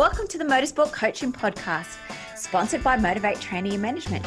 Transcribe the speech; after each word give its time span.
welcome 0.00 0.26
to 0.26 0.38
the 0.38 0.44
Motorsport 0.44 0.90
Coaching 0.92 1.30
Podcast, 1.30 1.98
sponsored 2.34 2.82
by 2.82 2.96
Motivate 2.96 3.38
Training 3.38 3.74
and 3.74 3.82
Management. 3.82 4.24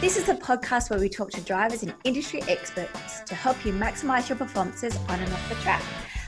This 0.00 0.16
is 0.16 0.30
a 0.30 0.34
podcast 0.34 0.88
where 0.88 0.98
we 0.98 1.10
talk 1.10 1.30
to 1.32 1.40
drivers 1.42 1.82
and 1.82 1.92
industry 2.04 2.40
experts 2.48 3.20
to 3.26 3.34
help 3.34 3.62
you 3.66 3.74
maximize 3.74 4.30
your 4.30 4.38
performances 4.38 4.96
on 5.10 5.20
and 5.20 5.30
off 5.30 5.48
the 5.50 5.54
track. 5.56 5.82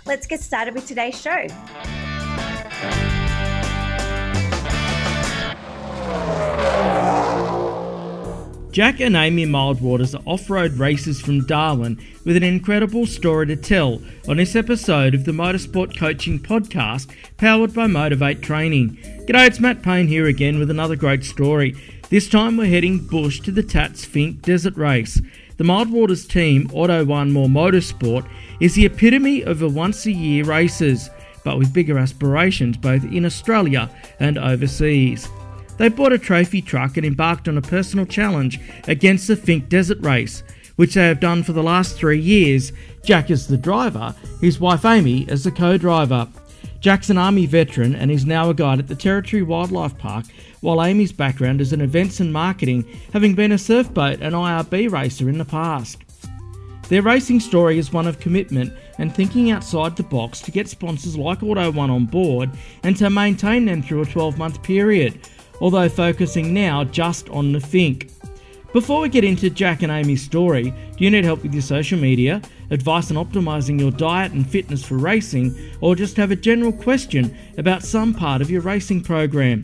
Let's 0.04 0.26
get 0.26 0.40
started 0.40 0.74
with 0.74 0.86
today's 0.86 1.18
show. 1.18 1.46
Jack 8.74 8.98
and 8.98 9.14
Amy 9.14 9.46
Mildwaters 9.46 10.18
are 10.18 10.28
off 10.28 10.50
road 10.50 10.72
racers 10.72 11.20
from 11.20 11.46
Darwin 11.46 11.96
with 12.24 12.36
an 12.36 12.42
incredible 12.42 13.06
story 13.06 13.46
to 13.46 13.54
tell 13.54 14.02
on 14.26 14.38
this 14.38 14.56
episode 14.56 15.14
of 15.14 15.24
the 15.24 15.30
Motorsport 15.30 15.96
Coaching 15.96 16.40
Podcast 16.40 17.08
powered 17.36 17.72
by 17.72 17.86
Motivate 17.86 18.42
Training. 18.42 18.96
G'day, 19.28 19.46
it's 19.46 19.60
Matt 19.60 19.80
Payne 19.80 20.08
here 20.08 20.26
again 20.26 20.58
with 20.58 20.70
another 20.70 20.96
great 20.96 21.22
story. 21.22 21.76
This 22.10 22.28
time 22.28 22.56
we're 22.56 22.66
heading 22.66 22.98
bush 22.98 23.38
to 23.42 23.52
the 23.52 23.62
Tatts 23.62 24.04
Finke 24.04 24.42
Desert 24.42 24.76
Race. 24.76 25.22
The 25.56 25.62
Mildwaters 25.62 26.28
team, 26.28 26.68
Auto 26.72 27.04
One 27.04 27.30
More 27.30 27.46
Motorsport, 27.46 28.28
is 28.58 28.74
the 28.74 28.86
epitome 28.86 29.44
of 29.44 29.62
a 29.62 29.68
once 29.68 30.04
a 30.06 30.10
year 30.10 30.42
races, 30.46 31.10
but 31.44 31.58
with 31.58 31.72
bigger 31.72 31.96
aspirations 31.96 32.76
both 32.76 33.04
in 33.04 33.24
Australia 33.24 33.88
and 34.18 34.36
overseas. 34.36 35.28
They 35.76 35.88
bought 35.88 36.12
a 36.12 36.18
trophy 36.18 36.62
truck 36.62 36.96
and 36.96 37.04
embarked 37.04 37.48
on 37.48 37.58
a 37.58 37.62
personal 37.62 38.06
challenge 38.06 38.60
against 38.86 39.26
the 39.26 39.36
Finke 39.36 39.68
Desert 39.68 40.00
Race, 40.00 40.44
which 40.76 40.94
they 40.94 41.06
have 41.06 41.20
done 41.20 41.42
for 41.42 41.52
the 41.52 41.62
last 41.62 41.96
three 41.96 42.20
years. 42.20 42.72
Jack 43.04 43.30
is 43.30 43.46
the 43.46 43.56
driver, 43.56 44.14
his 44.40 44.60
wife 44.60 44.84
Amy 44.84 45.22
is 45.22 45.44
the 45.44 45.50
co 45.50 45.76
driver. 45.76 46.28
Jack's 46.80 47.10
an 47.10 47.18
Army 47.18 47.46
veteran 47.46 47.94
and 47.94 48.10
is 48.10 48.26
now 48.26 48.50
a 48.50 48.54
guide 48.54 48.78
at 48.78 48.88
the 48.88 48.94
Territory 48.94 49.42
Wildlife 49.42 49.96
Park, 49.96 50.26
while 50.60 50.82
Amy's 50.82 51.12
background 51.12 51.60
is 51.60 51.72
in 51.72 51.80
events 51.80 52.20
and 52.20 52.32
marketing, 52.32 52.86
having 53.12 53.34
been 53.34 53.52
a 53.52 53.58
surf 53.58 53.92
boat 53.92 54.20
and 54.20 54.34
IRB 54.34 54.92
racer 54.92 55.28
in 55.28 55.38
the 55.38 55.44
past. 55.44 56.02
Their 56.88 57.00
racing 57.00 57.40
story 57.40 57.78
is 57.78 57.92
one 57.92 58.06
of 58.06 58.20
commitment 58.20 58.72
and 58.98 59.14
thinking 59.14 59.50
outside 59.50 59.96
the 59.96 60.02
box 60.02 60.40
to 60.42 60.50
get 60.50 60.68
sponsors 60.68 61.16
like 61.16 61.42
Auto 61.42 61.72
One 61.72 61.90
on 61.90 62.04
board 62.04 62.50
and 62.82 62.94
to 62.98 63.08
maintain 63.08 63.64
them 63.64 63.82
through 63.82 64.02
a 64.02 64.06
12 64.06 64.36
month 64.36 64.62
period 64.62 65.18
although 65.60 65.88
focusing 65.88 66.52
now 66.52 66.84
just 66.84 67.28
on 67.30 67.52
the 67.52 67.58
Finke. 67.58 68.10
Before 68.74 69.00
we 69.00 69.08
get 69.08 69.22
into 69.22 69.50
Jack 69.50 69.82
and 69.82 69.92
Amy's 69.92 70.22
story, 70.22 70.74
do 70.96 71.04
you 71.04 71.10
need 71.10 71.24
help 71.24 71.44
with 71.44 71.52
your 71.52 71.62
social 71.62 71.96
media, 71.96 72.42
advice 72.70 73.12
on 73.12 73.24
optimizing 73.24 73.78
your 73.78 73.92
diet 73.92 74.32
and 74.32 74.50
fitness 74.50 74.84
for 74.84 74.98
racing, 74.98 75.56
or 75.80 75.94
just 75.94 76.16
have 76.16 76.32
a 76.32 76.36
general 76.36 76.72
question 76.72 77.36
about 77.56 77.84
some 77.84 78.12
part 78.12 78.42
of 78.42 78.50
your 78.50 78.62
racing 78.62 79.00
program? 79.00 79.62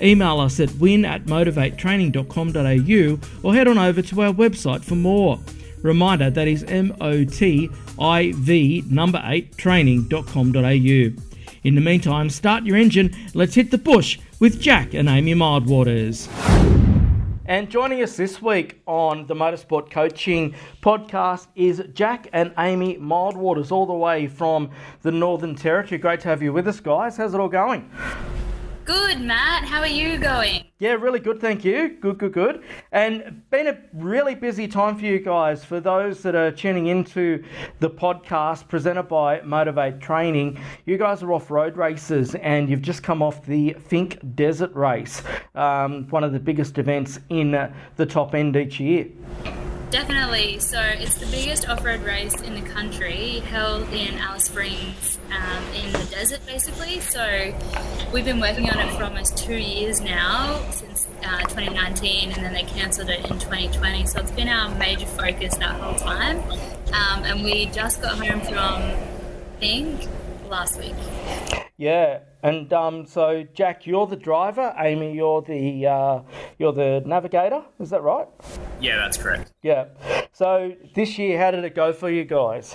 Email 0.00 0.40
us 0.40 0.58
at 0.58 0.74
win 0.74 1.04
at 1.04 1.26
motivatetraining.com.au 1.26 3.48
or 3.48 3.54
head 3.54 3.68
on 3.68 3.78
over 3.78 4.02
to 4.02 4.22
our 4.22 4.32
website 4.32 4.84
for 4.84 4.96
more. 4.96 5.38
Reminder 5.82 6.30
that 6.30 6.48
is 6.48 6.64
M 6.64 6.96
O 7.00 7.24
T 7.24 7.70
I 8.00 8.32
V 8.34 8.82
number 8.90 9.22
8 9.24 9.56
training.com.au. 9.56 11.22
In 11.64 11.74
the 11.74 11.80
meantime, 11.80 12.30
start 12.30 12.64
your 12.64 12.76
engine, 12.76 13.14
let's 13.34 13.54
hit 13.54 13.70
the 13.70 13.78
bush 13.78 14.18
with 14.40 14.60
Jack 14.60 14.94
and 14.94 15.08
Amy 15.08 15.34
Mildwaters. 15.34 16.28
And 17.44 17.70
joining 17.70 18.02
us 18.02 18.16
this 18.16 18.42
week 18.42 18.82
on 18.86 19.26
the 19.26 19.34
Motorsport 19.34 19.90
Coaching 19.90 20.54
podcast 20.82 21.46
is 21.56 21.82
Jack 21.94 22.28
and 22.32 22.52
Amy 22.58 22.98
Mildwaters, 22.98 23.72
all 23.72 23.86
the 23.86 23.94
way 23.94 24.26
from 24.26 24.70
the 25.02 25.10
Northern 25.10 25.54
Territory. 25.54 25.98
Great 25.98 26.20
to 26.20 26.28
have 26.28 26.42
you 26.42 26.52
with 26.52 26.68
us, 26.68 26.78
guys. 26.78 27.16
How's 27.16 27.34
it 27.34 27.40
all 27.40 27.48
going? 27.48 27.90
Good, 28.88 29.20
Matt. 29.20 29.64
How 29.64 29.80
are 29.80 29.86
you 29.86 30.16
going? 30.16 30.64
Yeah, 30.78 30.92
really 30.92 31.20
good, 31.20 31.42
thank 31.42 31.62
you. 31.62 31.98
Good, 32.00 32.16
good, 32.16 32.32
good. 32.32 32.62
And 32.90 33.42
been 33.50 33.66
a 33.66 33.76
really 33.92 34.34
busy 34.34 34.66
time 34.66 34.96
for 34.96 35.04
you 35.04 35.18
guys. 35.18 35.62
For 35.62 35.78
those 35.78 36.22
that 36.22 36.34
are 36.34 36.50
tuning 36.50 36.86
into 36.86 37.44
the 37.80 37.90
podcast 37.90 38.66
presented 38.66 39.02
by 39.02 39.42
Motivate 39.42 40.00
Training, 40.00 40.58
you 40.86 40.96
guys 40.96 41.22
are 41.22 41.34
off 41.34 41.50
road 41.50 41.76
races 41.76 42.34
and 42.36 42.70
you've 42.70 42.80
just 42.80 43.02
come 43.02 43.20
off 43.20 43.44
the 43.44 43.76
Finke 43.90 44.34
Desert 44.34 44.74
Race, 44.74 45.22
um, 45.54 46.06
one 46.08 46.24
of 46.24 46.32
the 46.32 46.40
biggest 46.40 46.78
events 46.78 47.20
in 47.28 47.70
the 47.96 48.06
top 48.06 48.34
end 48.34 48.56
each 48.56 48.80
year. 48.80 49.06
Definitely. 49.90 50.58
So 50.58 50.78
it's 50.82 51.14
the 51.14 51.24
biggest 51.26 51.66
off-road 51.66 52.02
race 52.02 52.38
in 52.42 52.54
the 52.54 52.60
country, 52.60 53.40
held 53.40 53.90
in 53.90 54.18
Alice 54.18 54.44
Springs, 54.44 55.18
um, 55.30 55.64
in 55.74 55.90
the 55.92 56.06
desert, 56.10 56.44
basically. 56.44 57.00
So 57.00 57.54
we've 58.12 58.24
been 58.24 58.38
working 58.38 58.68
on 58.68 58.78
it 58.80 58.94
for 58.94 59.04
almost 59.04 59.38
two 59.38 59.56
years 59.56 60.02
now, 60.02 60.60
since 60.72 61.08
uh, 61.24 61.38
2019, 61.40 62.32
and 62.32 62.44
then 62.44 62.52
they 62.52 62.64
cancelled 62.64 63.08
it 63.08 63.20
in 63.30 63.38
2020. 63.38 64.04
So 64.04 64.20
it's 64.20 64.30
been 64.30 64.48
our 64.48 64.68
major 64.74 65.06
focus 65.06 65.56
that 65.56 65.80
whole 65.80 65.98
time. 65.98 66.38
Um, 66.92 67.24
and 67.24 67.42
we 67.42 67.66
just 67.66 68.02
got 68.02 68.18
home 68.18 68.42
from, 68.42 68.82
I 68.82 68.94
think, 69.58 70.06
last 70.48 70.78
week. 70.78 70.94
Yeah, 71.76 72.20
and 72.42 72.72
um, 72.72 73.06
so 73.06 73.46
Jack, 73.54 73.86
you're 73.86 74.06
the 74.06 74.16
driver. 74.16 74.74
Amy, 74.78 75.14
you're 75.14 75.42
the 75.42 75.86
uh, 75.86 76.20
you're 76.58 76.72
the 76.72 77.02
navigator. 77.06 77.62
Is 77.78 77.90
that 77.90 78.02
right? 78.02 78.26
Yeah, 78.80 78.96
that's 78.96 79.16
correct. 79.16 79.52
Yeah. 79.62 79.86
So 80.32 80.74
this 80.94 81.18
year, 81.18 81.38
how 81.38 81.52
did 81.52 81.64
it 81.64 81.76
go 81.76 81.92
for 81.92 82.10
you 82.10 82.24
guys? 82.24 82.74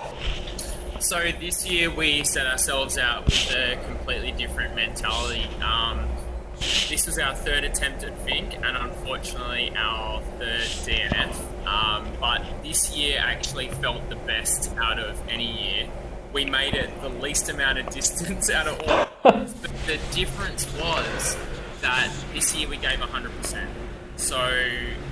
So 1.00 1.20
this 1.38 1.70
year 1.70 1.94
we 1.94 2.24
set 2.24 2.48
ourselves 2.48 2.98
out 2.98 3.26
with 3.26 3.52
a 3.52 3.78
completely 3.86 4.32
different 4.32 4.74
mentality. 4.74 5.44
Um, 5.62 6.08
this 6.88 7.06
was 7.06 7.20
our 7.20 7.36
third 7.36 7.66
attempt 7.66 8.06
at 8.06 8.18
Finke, 8.26 8.56
and 8.56 8.78
unfortunately 8.78 9.74
our 9.76 10.22
third 10.40 10.62
DNF. 10.62 11.68
Um, 11.68 12.08
but 12.22 12.42
this 12.64 12.96
year 12.96 13.20
actually 13.20 13.68
felt 13.68 14.10
the 14.10 14.16
best 14.16 14.74
out 14.78 14.98
of 14.98 15.22
any 15.28 15.62
year 15.62 15.90
we 16.34 16.46
made 16.46 16.74
it 16.74 16.90
the 17.02 17.10
least 17.10 17.50
amount 17.50 17.78
of 17.78 17.90
distance 17.92 18.50
out 18.50 18.68
of 18.68 18.82
all. 18.90 19.08
but 19.24 19.48
the 19.86 20.00
difference 20.12 20.66
was 20.74 21.38
that 21.82 22.12
this 22.34 22.56
year 22.56 22.68
we 22.68 22.78
gave 22.78 23.00
100%. 23.00 23.68
So 24.16 24.68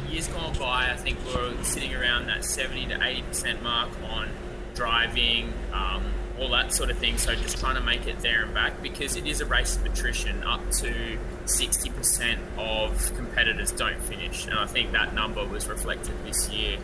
years 0.10 0.28
gone 0.28 0.58
by, 0.58 0.92
I 0.92 0.98
think 0.98 1.20
we 1.26 1.34
are 1.34 1.64
sitting 1.64 1.94
around 1.94 2.28
that 2.28 2.44
70 2.44 2.88
to 2.88 2.96
80% 2.96 3.62
mark 3.62 3.90
on 4.10 4.30
driving, 4.74 5.54
um, 5.74 6.04
all 6.40 6.50
that 6.50 6.74
sort 6.74 6.90
of 6.90 6.98
thing. 6.98 7.18
So 7.18 7.36
just 7.36 7.60
trying 7.60 7.76
to 7.76 7.81
make 7.81 8.08
it 8.08 8.20
there 8.20 8.44
and 8.44 8.54
back 8.54 8.81
because 8.81 9.16
it 9.16 9.28
is 9.28 9.42
a 9.42 9.46
race 9.46 9.76
of 9.76 9.86
attrition. 9.86 10.44
Up 10.44 10.62
to 10.72 11.20
60% 11.46 12.38
of 12.58 13.16
competitors 13.16 13.72
don't 13.72 14.02
finish, 14.02 14.48
and 14.48 14.58
I 14.58 14.66
think 14.66 14.92
that 14.94 15.14
number 15.14 15.46
was 15.46 15.68
reflected 15.68 16.16
this 16.26 16.50
year. 16.50 16.78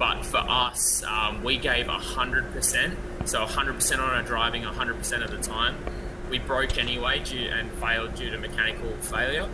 But 0.00 0.24
for 0.24 0.38
us, 0.38 1.04
um, 1.04 1.44
we 1.44 1.58
gave 1.58 1.84
100%, 1.84 2.96
so 3.26 3.44
100% 3.44 3.98
on 3.98 4.00
our 4.00 4.22
driving 4.22 4.62
100% 4.62 5.22
of 5.22 5.30
the 5.30 5.36
time. 5.36 5.76
We 6.30 6.38
broke 6.38 6.78
anyway 6.78 7.22
due 7.22 7.50
and 7.50 7.70
failed 7.72 8.14
due 8.14 8.30
to 8.30 8.38
mechanical 8.38 8.96
failure, 9.02 9.46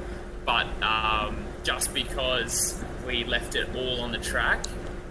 but 0.45 0.69
um, 0.85 1.45
just 1.65 1.93
because 1.93 2.81
we 3.05 3.25
left 3.25 3.57
it 3.57 3.75
all 3.75 4.01
on 4.03 4.13
the 4.13 4.19
track, 4.19 4.65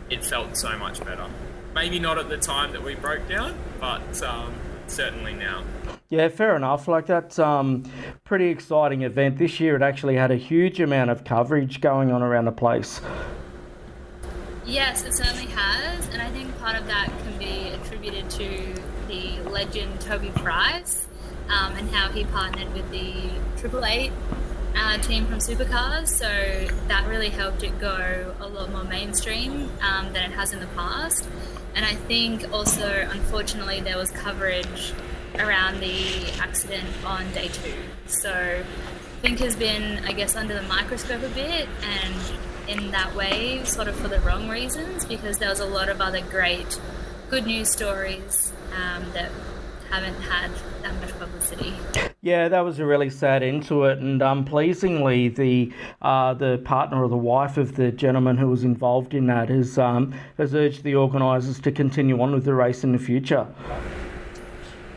it 0.09 0.23
felt 0.23 0.55
so 0.55 0.77
much 0.77 1.03
better. 1.03 1.27
Maybe 1.73 1.99
not 1.99 2.17
at 2.17 2.29
the 2.29 2.37
time 2.37 2.71
that 2.71 2.81
we 2.81 2.95
broke 2.95 3.27
down, 3.27 3.57
but 3.81 4.23
um, 4.23 4.55
certainly 4.87 5.33
now. 5.33 5.65
Yeah, 6.07 6.29
fair 6.29 6.55
enough. 6.55 6.87
Like 6.87 7.07
that's 7.07 7.39
um, 7.39 7.83
pretty 8.23 8.47
exciting 8.47 9.01
event. 9.01 9.37
This 9.37 9.59
year 9.59 9.75
it 9.75 9.81
actually 9.81 10.15
had 10.15 10.31
a 10.31 10.37
huge 10.37 10.79
amount 10.79 11.09
of 11.09 11.25
coverage 11.25 11.81
going 11.81 12.13
on 12.13 12.23
around 12.23 12.45
the 12.45 12.53
place. 12.53 13.01
Yes, 14.65 15.03
it 15.03 15.13
certainly 15.13 15.45
has, 15.53 16.07
and 16.09 16.23
I 16.23 16.29
think 16.31 16.57
part 16.59 16.75
of 16.75 16.87
that 16.87 17.07
can 17.23 17.37
be 17.37 17.69
attributed 17.69 18.31
to 18.31 18.73
the 19.07 19.39
legend 19.51 20.01
Toby 20.01 20.29
Price 20.29 21.07
um, 21.49 21.75
and 21.75 21.87
how 21.91 22.11
he 22.11 22.23
partnered 22.25 22.73
with 22.73 22.89
the 22.89 23.29
Triple 23.57 23.85
Eight 23.85 24.11
uh, 24.75 24.97
team 24.97 25.27
from 25.27 25.37
Supercars. 25.37 26.07
So 26.07 26.27
that 26.87 27.07
really 27.07 27.29
helped 27.29 27.61
it 27.61 27.79
go 27.79 28.33
a 28.39 28.47
lot 28.47 28.71
more 28.71 28.83
mainstream 28.83 29.69
um, 29.81 30.11
than 30.13 30.23
it 30.23 30.33
has 30.33 30.51
in 30.51 30.59
the 30.59 30.67
past. 30.67 31.29
And 31.75 31.85
I 31.85 31.93
think 31.93 32.51
also, 32.51 33.07
unfortunately, 33.11 33.81
there 33.81 33.97
was 33.97 34.09
coverage 34.09 34.93
around 35.37 35.79
the 35.79 36.31
accident 36.39 36.87
on 37.05 37.31
day 37.33 37.49
two. 37.49 37.73
So 38.07 38.31
I 38.31 39.21
think 39.21 39.39
has 39.39 39.55
been, 39.55 40.03
I 40.05 40.13
guess, 40.13 40.35
under 40.35 40.55
the 40.55 40.63
microscope 40.63 41.21
a 41.21 41.29
bit 41.29 41.69
and 41.83 42.15
in 42.67 42.91
that 42.91 43.15
way, 43.15 43.63
sort 43.63 43.87
of 43.87 43.95
for 43.95 44.07
the 44.07 44.19
wrong 44.21 44.49
reasons, 44.49 45.05
because 45.05 45.37
there 45.37 45.49
was 45.49 45.59
a 45.59 45.65
lot 45.65 45.89
of 45.89 46.01
other 46.01 46.21
great, 46.21 46.79
good 47.29 47.45
news 47.45 47.69
stories 47.69 48.53
um, 48.75 49.11
that 49.13 49.31
haven't 49.89 50.19
had 50.21 50.51
that 50.81 50.93
much 50.99 51.11
publicity. 51.19 51.73
Yeah, 52.21 52.47
that 52.49 52.61
was 52.61 52.79
a 52.79 52.85
really 52.85 53.09
sad 53.09 53.43
end 53.43 53.65
to 53.67 53.85
it, 53.85 53.99
and 53.99 54.21
um, 54.21 54.45
pleasingly, 54.45 55.29
the 55.29 55.71
uh, 56.01 56.33
the 56.33 56.59
partner 56.65 57.03
or 57.03 57.07
the 57.07 57.15
wife 57.15 57.57
of 57.57 57.75
the 57.75 57.91
gentleman 57.91 58.37
who 58.37 58.47
was 58.47 58.63
involved 58.63 59.13
in 59.13 59.27
that 59.27 59.49
has 59.49 59.77
um, 59.77 60.13
has 60.37 60.55
urged 60.55 60.83
the 60.83 60.95
organisers 60.95 61.59
to 61.61 61.71
continue 61.71 62.19
on 62.21 62.33
with 62.33 62.45
the 62.45 62.53
race 62.53 62.83
in 62.83 62.91
the 62.91 62.99
future. 62.99 63.45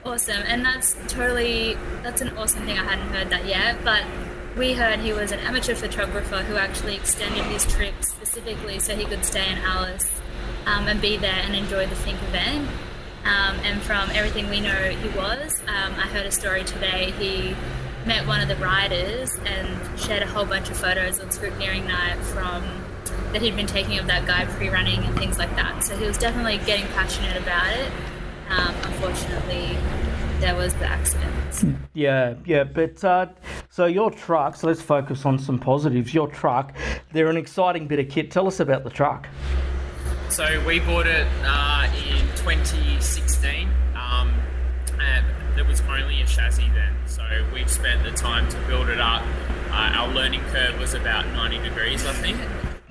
Awesome, 0.05 0.43
and 0.47 0.65
that's 0.65 0.97
totally 1.07 1.77
that's 2.03 2.23
an 2.23 2.37
awesome 2.39 2.65
thing. 2.65 2.79
I 2.79 2.85
hadn't 2.85 3.09
heard 3.09 3.29
that 3.31 3.45
yet, 3.45 3.85
but 3.85 4.03
we 4.57 4.73
heard 4.73 5.01
he 5.01 5.13
was 5.13 5.33
an 5.33 5.39
amateur 5.41 5.75
photographer 5.75 6.39
who 6.39 6.57
actually 6.57 6.97
extended 6.97 7.45
his 7.45 7.65
trip 7.67 7.95
specifically 8.03 8.79
so 8.79 8.97
he 8.97 9.05
could 9.05 9.25
stay 9.25 9.51
in 9.51 9.59
Alice 9.59 10.21
um, 10.67 10.89
and 10.89 11.01
be 11.01 11.17
there 11.17 11.41
and 11.45 11.55
enjoy 11.55 11.87
the 11.87 11.95
Finke 11.95 12.23
event. 12.29 12.69
Um, 13.25 13.59
and 13.65 13.83
from 13.83 14.11
everything 14.11 14.49
we 14.49 14.61
know, 14.61 14.71
he 14.71 15.09
was. 15.17 15.61
Um, 15.67 15.95
I 15.95 16.07
heard 16.09 16.27
a 16.27 16.31
story 16.31 16.65
today. 16.65 17.13
He 17.19 17.55
met 18.07 18.27
one 18.27 18.41
of 18.41 18.49
the 18.49 18.57
riders 18.57 19.39
and 19.45 20.01
shared 20.01 20.23
a 20.23 20.27
whole 20.27 20.47
bunch 20.47 20.71
of 20.71 20.77
photos 20.77 21.21
on 21.21 21.29
scrutineering 21.29 21.87
night 21.87 22.17
from 22.19 22.63
that 23.33 23.43
he'd 23.43 23.57
been 23.57 23.67
taking 23.67 23.99
of 23.99 24.07
that 24.07 24.27
guy 24.27 24.47
pre-running 24.47 25.03
and 25.05 25.17
things 25.19 25.39
like 25.39 25.55
that. 25.57 25.85
So 25.85 25.97
he 25.97 26.07
was 26.07 26.17
definitely 26.17 26.59
getting 26.59 26.87
passionate 26.89 27.37
about 27.37 27.71
it. 27.77 27.93
Um, 28.49 28.75
unfortunately, 28.85 29.77
there 30.41 30.55
was 30.55 30.73
the 30.75 30.87
accident. 30.87 31.35
Yeah, 31.93 32.35
yeah, 32.47 32.65
but 32.65 33.03
uh, 33.05 33.27
so 33.79 33.87
your 33.87 34.11
truck. 34.11 34.57
So 34.57 34.67
let's 34.67 34.83
focus 34.83 35.25
on 35.25 35.39
some 35.39 35.57
positives. 35.57 36.13
Your 36.13 36.27
truck, 36.27 36.75
they're 37.13 37.31
an 37.31 37.37
exciting 37.37 37.87
bit 37.87 38.01
of 38.01 38.09
kit. 38.09 38.29
Tell 38.29 38.49
us 38.49 38.59
about 38.59 38.83
the 38.83 38.91
truck. 38.91 39.29
So 40.31 40.45
we 40.67 40.81
bought 40.81 41.07
it 41.07 41.29
uh, 41.45 41.89
in 42.09 42.19
2016. 42.35 43.69
Um, 43.95 44.35
there 45.55 45.65
was 45.65 45.81
only 45.83 46.21
a 46.23 46.27
chassis 46.27 46.69
then, 46.71 46.93
so 47.07 47.23
we've 47.55 47.71
spent 47.71 48.03
the 48.03 48.11
time 48.11 48.49
to 48.49 48.59
build 48.67 48.89
it 48.89 49.01
up. 49.01 49.23
Uh, 49.71 49.95
our 49.95 50.09
learning 50.09 50.41
curve 50.47 50.77
was 50.81 50.95
about 50.95 51.27
90 51.27 51.59
degrees, 51.69 52.05
I 52.05 52.13
think. 52.15 52.37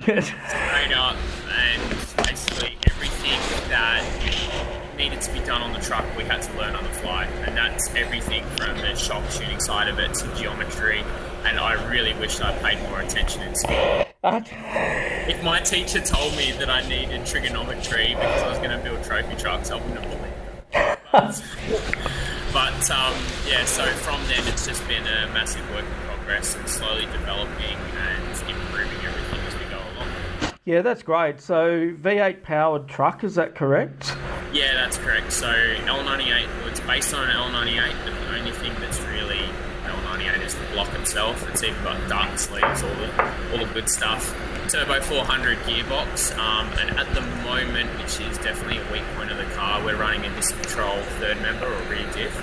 Straight 0.00 0.96
up, 0.96 1.16
and 1.50 1.82
basically 2.24 2.78
everything 2.86 3.38
that 3.68 4.77
needed 4.98 5.22
to 5.22 5.32
be 5.32 5.38
done 5.40 5.62
on 5.62 5.72
the 5.72 5.78
truck, 5.78 6.04
we 6.16 6.24
had 6.24 6.42
to 6.42 6.52
learn 6.58 6.74
on 6.74 6.82
the 6.82 6.90
fly, 6.90 7.24
and 7.46 7.56
that's 7.56 7.88
everything 7.94 8.44
from 8.56 8.76
the 8.78 8.94
shock 8.96 9.28
tuning 9.30 9.60
side 9.60 9.88
of 9.88 9.98
it 9.98 10.12
to 10.14 10.34
geometry. 10.34 11.04
And 11.44 11.58
I 11.58 11.74
really 11.90 12.12
wish 12.14 12.40
I 12.40 12.52
paid 12.58 12.82
more 12.90 13.00
attention 13.00 13.42
in 13.42 13.54
school. 13.54 14.04
if 14.24 15.42
my 15.44 15.60
teacher 15.60 16.00
told 16.00 16.36
me 16.36 16.50
that 16.52 16.68
I 16.68 16.86
needed 16.88 17.24
trigonometry 17.24 18.08
because 18.08 18.42
I 18.42 18.48
was 18.48 18.58
going 18.58 18.76
to 18.76 18.78
build 18.78 19.02
trophy 19.04 19.36
trucks, 19.36 19.70
I 19.70 19.76
wouldn't 19.76 20.00
have 20.00 20.10
believed 20.10 20.24
it. 20.72 20.98
but 22.52 22.90
um, 22.90 23.14
yeah, 23.46 23.64
so 23.64 23.84
from 23.86 24.20
then 24.26 24.46
it's 24.48 24.66
just 24.66 24.86
been 24.88 25.06
a 25.06 25.28
massive 25.32 25.68
work 25.70 25.84
in 25.84 26.08
progress 26.08 26.56
and 26.56 26.68
slowly 26.68 27.06
developing 27.06 27.76
and 27.96 28.50
improving 28.50 28.98
everything 29.06 29.40
as 29.46 29.54
we 29.54 29.64
go 29.70 29.78
along. 29.94 30.52
Yeah, 30.64 30.82
that's 30.82 31.02
great. 31.02 31.40
So 31.40 31.92
V8 31.92 32.42
powered 32.42 32.88
truck, 32.88 33.22
is 33.22 33.36
that 33.36 33.54
correct? 33.54 34.14
Yeah, 34.52 34.74
that's 34.74 34.96
correct. 34.96 35.32
So 35.32 35.46
L98, 35.46 36.46
well, 36.58 36.68
it's 36.68 36.80
based 36.80 37.12
on 37.12 37.28
an 37.28 37.36
L98, 37.36 37.94
but 38.04 38.14
the 38.18 38.38
only 38.38 38.52
thing 38.52 38.72
that's 38.80 39.00
really 39.02 39.44
L98 39.84 40.44
is 40.44 40.54
the 40.54 40.64
block 40.72 40.92
itself. 40.94 41.46
It's 41.50 41.62
even 41.62 41.82
got 41.84 42.08
dark 42.08 42.38
sleeves, 42.38 42.82
all 42.82 42.94
the 42.94 43.32
all 43.52 43.58
the 43.66 43.72
good 43.74 43.88
stuff. 43.88 44.34
Turbo 44.68 45.00
400 45.00 45.58
gearbox, 45.58 46.36
um, 46.38 46.68
and 46.78 46.98
at 46.98 47.14
the 47.14 47.22
moment, 47.42 47.90
which 47.98 48.20
is 48.20 48.36
definitely 48.38 48.78
a 48.78 48.92
weak 48.92 49.04
point 49.16 49.30
of 49.30 49.38
the 49.38 49.48
car, 49.54 49.82
we're 49.82 49.96
running 49.96 50.24
a 50.24 50.34
Disk 50.36 50.54
Control 50.60 51.00
third 51.20 51.40
member 51.40 51.66
or 51.66 51.82
rear 51.90 52.06
diff, 52.12 52.36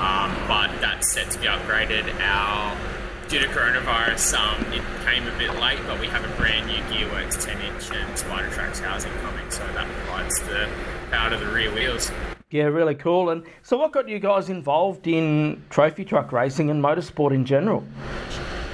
um, 0.00 0.34
but 0.48 0.70
that's 0.80 1.12
set 1.12 1.30
to 1.30 1.38
be 1.38 1.46
upgraded. 1.46 2.12
Our 2.20 2.76
due 3.28 3.38
to 3.40 3.46
coronavirus, 3.46 4.34
um, 4.38 4.72
it 4.72 4.82
came 5.04 5.26
a 5.28 5.38
bit 5.38 5.54
late, 5.60 5.78
but 5.86 6.00
we 6.00 6.06
have 6.06 6.24
a 6.24 6.34
brand 6.36 6.66
new 6.66 6.82
Gearworks 6.90 7.40
10 7.44 7.60
inch 7.60 7.90
and 7.92 8.16
Spidertrax 8.16 8.80
housing 8.80 9.12
coming, 9.20 9.48
so 9.50 9.64
that 9.74 9.86
provides 9.86 10.40
the 10.40 10.68
power 11.10 11.30
to 11.30 11.36
the 11.36 11.46
rear 11.46 11.72
wheels. 11.72 12.10
Yeah, 12.50 12.64
really 12.64 12.94
cool. 12.94 13.30
And 13.30 13.44
so, 13.62 13.76
what 13.76 13.92
got 13.92 14.08
you 14.08 14.18
guys 14.18 14.48
involved 14.48 15.06
in 15.06 15.62
trophy 15.70 16.04
truck 16.04 16.32
racing 16.32 16.70
and 16.70 16.82
motorsport 16.82 17.32
in 17.32 17.44
general? 17.44 17.84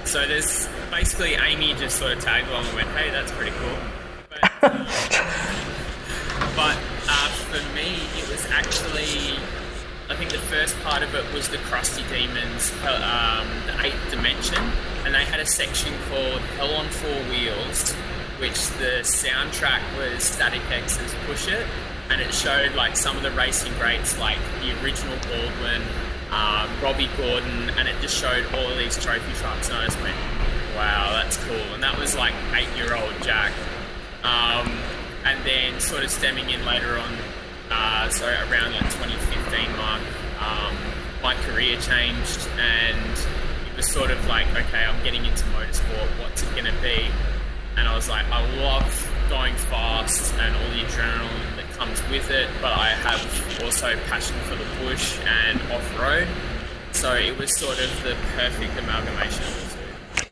So, 0.04 0.26
there's 0.26 0.69
basically 0.90 1.34
Amy 1.34 1.75
just 1.75 1.98
sort 1.98 2.12
of 2.12 2.20
tagged 2.20 2.48
along 2.48 2.66
and 2.66 2.75
went, 2.76 2.88
hey, 2.88 3.10
that's 3.10 3.32
pretty 3.32 3.52
cool. 3.56 3.78
But, 4.31 4.42
um, 4.64 4.86
but 6.56 6.78
uh, 7.08 7.28
for 7.50 7.75
me, 7.75 7.96
it 8.16 8.28
was 8.28 8.46
actually 8.50 9.38
I 10.10 10.16
think 10.16 10.31
the 10.31 10.38
first 10.38 10.78
part 10.81 11.02
of 11.02 11.14
it 11.14 11.25
was 11.32 11.48
the 11.48 11.56
Crusty 11.56 12.04
Demons, 12.10 12.70
um, 12.84 13.48
the 13.66 13.86
Eighth 13.86 14.10
Dimension, 14.10 14.62
and 15.04 15.14
they 15.14 15.25
had 15.25 15.40
a 15.40 15.46
section 15.46 15.94
called 16.10 16.40
Hell 16.58 16.75
on 16.75 16.86
Four 16.90 17.22
Wheels, 17.31 17.94
which 18.38 18.69
the 18.76 19.00
soundtrack 19.00 19.81
was 19.96 20.22
Static 20.22 20.60
X's 20.70 21.14
Push 21.26 21.48
It, 21.48 21.66
and 22.10 22.20
it 22.20 22.32
showed 22.32 22.74
like 22.74 22.96
some 22.96 23.16
of 23.16 23.22
the 23.22 23.30
racing 23.32 23.72
greats, 23.78 24.18
like 24.18 24.38
the 24.60 24.72
original 24.82 25.16
Baldwin, 25.28 25.82
um, 26.30 26.68
Robby 26.82 27.08
Gordon, 27.16 27.70
and 27.78 27.88
it 27.88 27.94
just 28.00 28.16
showed 28.16 28.46
all 28.54 28.70
of 28.70 28.78
these 28.78 29.02
trophy 29.02 29.32
trucks, 29.34 29.68
and 29.68 29.78
I 29.78 29.86
just 29.86 30.00
went, 30.00 30.16
wow, 30.76 31.10
that's 31.12 31.36
cool. 31.44 31.56
And 31.74 31.82
that 31.82 31.98
was 31.98 32.16
like 32.16 32.34
eight-year-old 32.54 33.22
Jack. 33.22 33.52
Um, 34.22 34.72
and 35.24 35.44
then 35.44 35.80
sort 35.80 36.04
of 36.04 36.10
stemming 36.10 36.50
in 36.50 36.64
later 36.66 36.98
on 36.98 37.10
uh, 37.70 38.08
so 38.08 38.26
around 38.26 38.72
that 38.72 38.90
2015 38.92 39.76
mark, 39.76 40.02
um, 40.40 40.76
my 41.22 41.34
career 41.46 41.80
changed 41.80 42.48
and 42.58 43.10
it 43.68 43.76
was 43.76 43.90
sort 43.90 44.10
of 44.10 44.26
like, 44.26 44.46
okay, 44.54 44.84
I'm 44.84 45.02
getting 45.02 45.24
into 45.24 45.44
motorsport. 45.46 46.08
What's 46.20 46.42
it 46.42 46.50
going 46.50 46.66
to 46.66 46.82
be? 46.82 47.06
And 47.76 47.88
I 47.88 47.96
was 47.96 48.08
like, 48.08 48.26
I 48.26 48.44
love 48.62 49.10
going 49.28 49.54
fast 49.54 50.34
and 50.34 50.54
all 50.54 50.70
the 50.70 50.82
adrenaline 50.84 51.53
comes 51.84 52.02
with 52.10 52.31
it, 52.31 52.48
but 52.62 52.72
I 52.72 52.88
have 52.88 53.62
also 53.62 53.94
passion 54.08 54.36
for 54.44 54.56
the 54.56 54.64
bush 54.84 55.19
and 55.26 55.60
off 55.70 55.98
road. 55.98 56.26
So 56.92 57.14
it 57.14 57.36
was 57.38 57.54
sort 57.58 57.78
of 57.78 58.02
the 58.02 58.16
perfect 58.36 58.78
amalgamation 58.78 59.44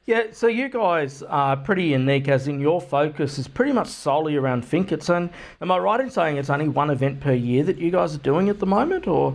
yeah, 0.05 0.25
so 0.33 0.49
you 0.49 0.69
guys 0.69 1.23
are 1.23 1.57
pretty 1.57 1.85
unique, 1.85 2.27
as 2.27 2.49
in 2.49 2.59
your 2.59 2.81
focus 2.81 3.39
is 3.39 3.47
pretty 3.47 3.71
much 3.71 3.87
solely 3.87 4.35
around 4.35 4.65
Finkerton. 4.65 5.31
Am 5.61 5.71
I 5.71 5.79
right 5.79 6.01
in 6.01 6.11
saying 6.11 6.39
it's 6.39 6.51
only 6.51 6.69
one 6.69 6.91
event 6.91 7.21
per 7.21 7.33
year 7.33 7.63
that 7.63 7.79
you 7.79 7.93
guys 7.93 8.13
are 8.13 8.19
doing 8.19 8.49
at 8.49 8.59
the 8.59 8.67
moment, 8.67 9.07
or 9.07 9.33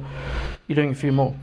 you're 0.67 0.75
doing 0.75 0.91
a 0.91 0.95
few 0.95 1.13
more? 1.13 1.33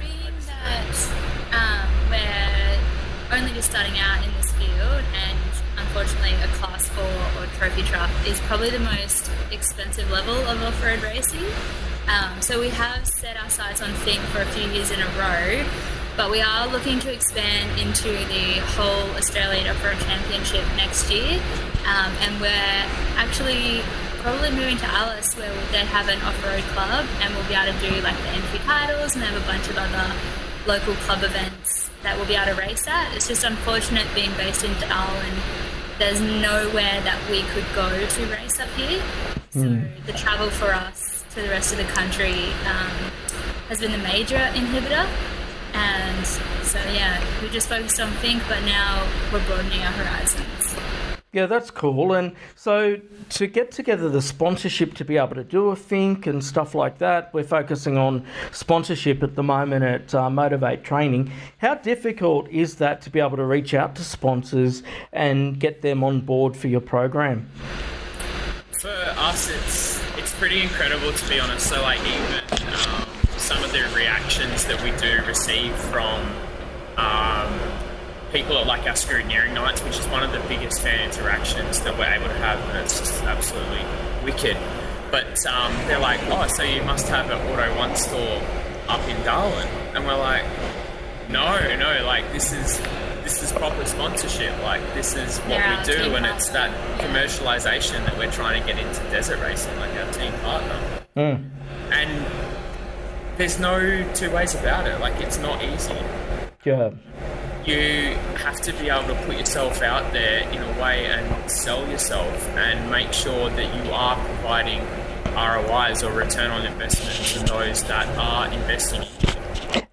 being 0.00 0.32
that 0.46 1.08
um, 1.52 2.10
we're 2.10 3.36
only 3.36 3.52
just 3.52 3.70
starting 3.70 3.98
out 3.98 4.24
in 4.24 4.32
this 4.32 4.50
field, 4.52 5.04
and 5.14 5.38
unfortunately, 5.76 6.32
a 6.42 6.48
class 6.56 6.88
four 6.88 7.04
or 7.04 7.46
trophy 7.62 7.82
truck 7.82 8.10
is 8.26 8.40
probably 8.40 8.70
the 8.70 8.80
most 8.80 9.30
expensive 9.52 10.10
level 10.10 10.34
of 10.34 10.60
off-road 10.64 11.00
racing. 11.00 11.46
Um, 12.08 12.42
so 12.42 12.58
we 12.58 12.70
have 12.70 13.06
set 13.06 13.36
our 13.36 13.48
sights 13.48 13.80
on 13.80 13.90
Finke 14.02 14.18
for 14.34 14.40
a 14.42 14.46
few 14.46 14.68
years 14.72 14.90
in 14.90 14.98
a 14.98 15.06
row 15.14 15.64
but 16.16 16.30
we 16.30 16.42
are 16.42 16.66
looking 16.66 16.98
to 17.00 17.12
expand 17.12 17.80
into 17.80 18.10
the 18.10 18.60
whole 18.76 19.16
Australian 19.16 19.66
Off-Road 19.68 19.98
Championship 20.00 20.62
next 20.76 21.10
year, 21.10 21.40
um, 21.86 22.12
and 22.20 22.38
we're 22.38 22.84
actually 23.16 23.80
probably 24.18 24.50
moving 24.50 24.76
to 24.76 24.84
Alice 24.84 25.34
where 25.38 25.48
they 25.72 25.86
have 25.86 26.08
an 26.08 26.20
off-road 26.20 26.62
club, 26.74 27.06
and 27.20 27.34
we'll 27.34 27.48
be 27.48 27.54
able 27.54 27.72
to 27.72 27.80
do 27.80 28.02
like 28.02 28.16
the 28.18 28.28
entry 28.28 28.58
titles, 28.58 29.14
and 29.14 29.22
they 29.22 29.26
have 29.26 29.42
a 29.42 29.46
bunch 29.46 29.66
of 29.68 29.78
other 29.78 30.12
local 30.66 30.94
club 31.06 31.22
events 31.22 31.88
that 32.02 32.14
we'll 32.18 32.26
be 32.26 32.34
able 32.34 32.54
to 32.54 32.60
race 32.60 32.86
at. 32.86 33.14
It's 33.16 33.28
just 33.28 33.44
unfortunate 33.44 34.06
being 34.14 34.32
based 34.34 34.64
in 34.64 34.72
Darwin. 34.80 35.32
There's 35.98 36.20
nowhere 36.20 37.00
that 37.02 37.18
we 37.30 37.42
could 37.42 37.66
go 37.74 37.88
to 38.06 38.26
race 38.26 38.58
up 38.58 38.68
here, 38.70 39.02
so 39.50 39.60
mm. 39.60 40.06
the 40.06 40.12
travel 40.12 40.50
for 40.50 40.72
us 40.72 41.24
to 41.34 41.42
the 41.42 41.48
rest 41.48 41.72
of 41.72 41.78
the 41.78 41.84
country 41.84 42.52
um, 42.66 42.90
has 43.68 43.80
been 43.80 43.92
the 43.92 43.98
major 43.98 44.38
inhibitor. 44.54 45.06
And 45.74 46.26
so, 46.64 46.78
yeah, 46.92 47.22
we 47.40 47.48
just 47.48 47.68
focused 47.68 48.00
on 48.00 48.10
Finke, 48.20 48.46
but 48.48 48.62
now 48.64 49.06
we're 49.32 49.44
broadening 49.46 49.80
our 49.80 49.92
horizons. 49.92 50.74
Yeah, 51.32 51.46
that's 51.46 51.70
cool. 51.70 52.12
And 52.12 52.36
so 52.56 53.00
to 53.30 53.46
get 53.46 53.70
together 53.70 54.10
the 54.10 54.20
sponsorship 54.20 54.92
to 54.94 55.04
be 55.04 55.16
able 55.16 55.34
to 55.36 55.44
do 55.44 55.70
a 55.70 55.76
Finke 55.76 56.26
and 56.26 56.44
stuff 56.44 56.74
like 56.74 56.98
that, 56.98 57.32
we're 57.32 57.42
focusing 57.42 57.96
on 57.96 58.26
sponsorship 58.50 59.22
at 59.22 59.34
the 59.34 59.42
moment 59.42 59.82
at 59.82 60.14
uh, 60.14 60.28
Motivate 60.28 60.84
Training. 60.84 61.32
How 61.56 61.76
difficult 61.76 62.50
is 62.50 62.74
that 62.76 63.00
to 63.02 63.10
be 63.10 63.18
able 63.18 63.38
to 63.38 63.46
reach 63.46 63.72
out 63.72 63.94
to 63.94 64.04
sponsors 64.04 64.82
and 65.10 65.58
get 65.58 65.80
them 65.80 66.04
on 66.04 66.20
board 66.20 66.54
for 66.54 66.68
your 66.68 66.82
program? 66.82 67.48
For 68.72 68.90
us, 68.90 69.48
it's 69.48 70.02
it's 70.18 70.34
pretty 70.34 70.60
incredible 70.60 71.14
to 71.14 71.28
be 71.30 71.40
honest. 71.40 71.66
So 71.66 71.80
like 71.80 72.00
even 72.00 72.42
um, 72.60 73.06
some 73.38 73.64
of 73.64 73.72
the 73.72 73.90
reactions 73.96 74.66
that 74.66 74.82
we 74.84 74.90
do 75.00 75.26
receive 75.26 75.74
from 75.74 76.20
um, 76.98 77.58
people 78.32 78.56
at 78.58 78.66
like 78.66 78.82
our 78.82 78.94
scrutineering 78.94 79.54
nights, 79.54 79.82
which 79.84 79.98
is 79.98 80.06
one 80.08 80.22
of 80.22 80.32
the 80.32 80.40
biggest 80.48 80.80
fan 80.80 81.04
interactions 81.04 81.80
that 81.82 81.96
we're 81.98 82.06
able 82.06 82.28
to 82.28 82.34
have, 82.34 82.58
and 82.70 82.78
it's 82.78 82.98
just 82.98 83.22
absolutely 83.24 83.84
wicked. 84.24 84.56
But 85.10 85.44
um, 85.46 85.72
they're 85.86 86.00
like, 86.00 86.20
oh, 86.24 86.46
so 86.48 86.62
you 86.62 86.82
must 86.82 87.06
have 87.08 87.30
an 87.30 87.38
Auto 87.48 87.76
One 87.76 87.94
store 87.94 88.42
up 88.88 89.06
in 89.08 89.22
Darwin, 89.24 89.68
and 89.94 90.06
we're 90.06 90.18
like, 90.18 90.44
no, 91.28 91.76
no, 91.76 92.04
like 92.04 92.32
this 92.32 92.52
is 92.52 92.78
this 93.22 93.42
is 93.42 93.52
proper 93.52 93.84
sponsorship. 93.84 94.58
Like 94.62 94.82
this 94.94 95.14
is 95.14 95.38
what 95.40 95.50
yeah, 95.50 95.80
we 95.80 95.92
do, 95.92 96.14
and 96.14 96.26
it's 96.26 96.48
that 96.50 96.70
commercialization 97.00 98.04
that 98.06 98.16
we're 98.18 98.32
trying 98.32 98.60
to 98.60 98.66
get 98.66 98.82
into 98.82 99.00
desert 99.10 99.40
racing, 99.40 99.76
like 99.78 99.94
our 99.96 100.12
team 100.12 100.32
partner. 100.40 101.00
Mm. 101.16 101.50
And 101.92 102.26
there's 103.36 103.60
no 103.60 104.10
two 104.14 104.30
ways 104.30 104.54
about 104.54 104.86
it. 104.86 105.00
Like 105.00 105.20
it's 105.20 105.38
not 105.38 105.62
easy. 105.62 105.94
Yeah. 106.64 106.90
You 107.64 108.14
have 108.36 108.60
to 108.62 108.72
be 108.72 108.90
able 108.90 109.14
to 109.14 109.22
put 109.24 109.38
yourself 109.38 109.82
out 109.82 110.12
there 110.12 110.48
in 110.50 110.62
a 110.62 110.82
way 110.82 111.06
and 111.06 111.50
sell 111.50 111.88
yourself 111.88 112.48
and 112.56 112.90
make 112.90 113.12
sure 113.12 113.50
that 113.50 113.84
you 113.84 113.92
are 113.92 114.16
providing 114.16 114.84
ROIs 115.34 116.02
or 116.02 116.12
return 116.12 116.50
on 116.50 116.66
investment 116.66 117.14
to 117.28 117.38
those 117.52 117.84
that 117.84 118.06
are 118.18 118.52
investing. 118.52 119.06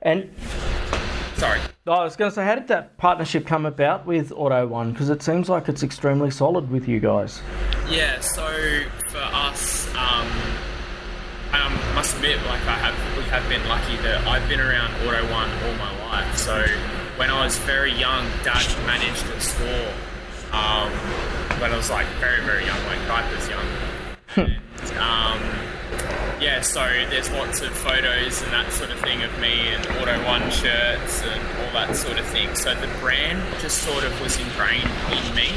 And 0.02 0.30
Sorry. 1.40 1.62
I 1.88 2.04
was 2.04 2.18
going 2.18 2.30
to 2.30 2.36
say, 2.36 2.44
how 2.44 2.56
did 2.56 2.68
that 2.68 2.98
partnership 2.98 3.48
come 3.48 3.66
about 3.66 4.06
with 4.06 4.34
Auto 4.34 4.68
One? 4.68 4.92
Because 4.92 5.10
it 5.10 5.24
seems 5.24 5.48
like 5.48 5.70
it's 5.70 5.84
extremely 5.84 6.32
solid 6.32 6.70
with 6.70 6.86
you 6.86 7.00
guys. 7.00 7.42
Yeah, 7.88 8.20
so 8.20 8.46
for 9.08 9.20
us, 9.20 9.88
um, 9.96 10.28
I 11.54 11.66
um, 11.66 11.96
must 11.96 12.14
admit, 12.18 12.38
like 12.46 12.62
I 12.64 12.76
have, 12.76 13.18
we 13.18 13.24
have 13.30 13.48
been 13.48 13.66
lucky 13.70 13.96
that 14.04 14.28
I've 14.28 14.48
been 14.50 14.60
around 14.60 14.94
Auto 15.08 15.32
One 15.32 15.50
all 15.50 15.74
my 15.76 16.10
life. 16.10 16.38
So 16.38 16.66
when 17.20 17.30
I 17.30 17.44
was 17.44 17.58
very 17.60 17.92
young, 17.92 18.26
Dad 18.46 18.66
managed 18.88 19.26
a 19.26 19.42
store. 19.42 19.92
Um, 20.54 20.90
when 21.60 21.70
I 21.74 21.76
was 21.76 21.90
like 21.90 22.08
very, 22.22 22.42
very 22.46 22.66
young, 22.66 22.82
like 22.86 23.06
diapers 23.08 23.50
young. 23.50 23.68
and, 24.38 24.98
um, 24.98 25.42
yeah, 26.40 26.62
so 26.62 26.80
there's 26.80 27.30
lots 27.32 27.60
of 27.60 27.72
photos 27.72 28.42
and 28.42 28.54
that 28.54 28.72
sort 28.72 28.90
of 28.92 29.00
thing 29.02 29.22
of 29.24 29.38
me 29.38 29.68
and 29.68 29.86
Auto 29.98 30.26
One 30.26 30.50
shirts 30.50 31.22
and 31.24 31.42
all 31.60 31.74
that 31.74 31.94
sort 31.94 32.18
of 32.18 32.26
thing. 32.28 32.56
So 32.56 32.74
the 32.74 32.88
brand 33.02 33.44
just 33.60 33.80
sort 33.80 34.06
of 34.06 34.22
was 34.22 34.40
ingrained 34.40 34.90
in 35.12 35.36
me. 35.36 35.50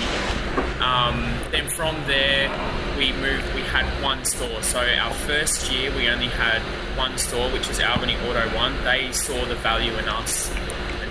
Um, 0.81 1.33
then 1.52 1.69
from 1.69 1.95
there, 2.09 2.50
we 2.99 3.12
moved. 3.12 3.54
We 3.54 3.61
had 3.61 3.87
one 4.02 4.25
store. 4.25 4.62
So 4.62 4.81
our 4.81 5.14
first 5.14 5.71
year, 5.71 5.95
we 5.95 6.09
only 6.09 6.26
had 6.26 6.61
one 6.99 7.16
store, 7.19 7.49
which 7.52 7.69
was 7.69 7.78
Albany 7.78 8.16
Auto 8.16 8.49
One. 8.57 8.75
They 8.83 9.12
saw 9.12 9.45
the 9.45 9.54
value 9.54 9.97
in 9.97 10.09
us 10.09 10.50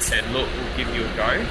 and 0.01 0.09
said, 0.09 0.31
"Look, 0.31 0.49
we'll 0.57 0.77
give 0.77 0.93
you 0.95 1.05
a 1.05 1.15
go." 1.15 1.45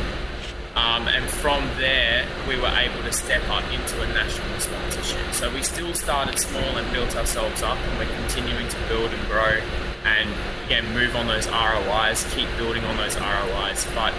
Um, 0.77 1.09
and 1.09 1.25
from 1.29 1.67
there, 1.79 2.27
we 2.49 2.57
were 2.57 2.69
able 2.69 3.03
to 3.03 3.13
step 3.13 3.43
up 3.49 3.65
into 3.73 4.01
a 4.03 4.07
national 4.09 4.61
sponsorship. 4.61 5.33
So 5.33 5.53
we 5.53 5.63
still 5.63 5.95
started 5.95 6.39
small 6.39 6.79
and 6.79 6.91
built 6.93 7.17
ourselves 7.17 7.63
up, 7.63 7.79
and 7.79 7.99
we're 7.99 8.15
continuing 8.17 8.69
to 8.69 8.77
build 8.89 9.13
and 9.13 9.27
grow 9.29 9.61
and 10.05 10.31
again 10.65 10.87
move 10.95 11.15
on 11.15 11.27
those 11.27 11.47
ROIs, 11.49 12.25
keep 12.35 12.49
building 12.57 12.83
on 12.85 12.97
those 12.97 13.19
ROIs, 13.21 13.87
but 13.95 14.15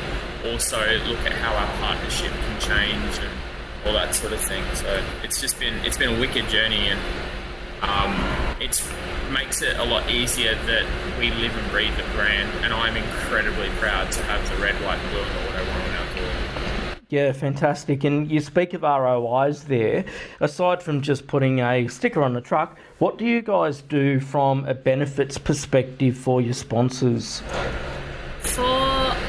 also 0.46 0.80
look 1.08 1.20
at 1.26 1.34
how 1.34 1.54
our 1.56 1.78
partnership 1.80 2.32
can 2.32 2.60
change 2.62 3.18
and 3.18 3.34
all 3.86 3.94
that 3.94 4.14
sort 4.14 4.32
of 4.34 4.40
thing. 4.40 4.64
So 4.76 5.04
it's 5.24 5.42
just 5.42 5.60
been 5.60 5.74
it's 5.86 5.98
been 5.98 6.16
a 6.16 6.20
wicked 6.20 6.48
journey, 6.50 6.90
and 6.90 7.00
um, 7.82 8.14
it 8.62 8.82
makes 9.32 9.62
it 9.62 9.76
a 9.78 9.84
lot 9.84 10.10
easier 10.10 10.54
that 10.54 10.86
we 11.18 11.32
live 11.32 11.56
and 11.58 11.72
breathe 11.72 11.96
the 11.98 12.04
brand. 12.14 12.50
And 12.64 12.74
I'm 12.74 12.96
incredibly 12.96 13.70
proud 13.80 14.12
to 14.12 14.24
have 14.24 14.48
the 14.50 14.62
red, 14.62 14.76
white, 14.86 15.00
blue 15.10 15.22
and 15.22 15.32
the 15.32 15.50
Auto 15.50 15.72
One 15.72 15.82
on 15.82 15.96
our 15.96 16.16
door. 16.16 16.98
Yeah, 17.10 17.34
fantastic. 17.34 18.04
And 18.06 18.32
you 18.32 18.40
speak 18.40 18.74
of 18.74 18.84
ROIs 18.84 19.66
there. 19.66 20.06
Aside 20.40 20.82
from 20.82 21.02
just 21.02 21.28
putting 21.28 21.60
a 21.60 21.88
sticker 21.88 22.24
on 22.24 22.34
the 22.34 22.40
truck, 22.40 22.78
what 23.00 23.18
do 23.18 23.26
you 23.26 23.42
guys 23.42 23.82
do 23.82 24.20
from 24.20 24.66
a 24.66 24.74
benefits 24.74 25.38
perspective 25.38 26.16
for 26.16 26.40
your 26.40 26.54
sponsors? 26.54 27.42
For 28.40 28.64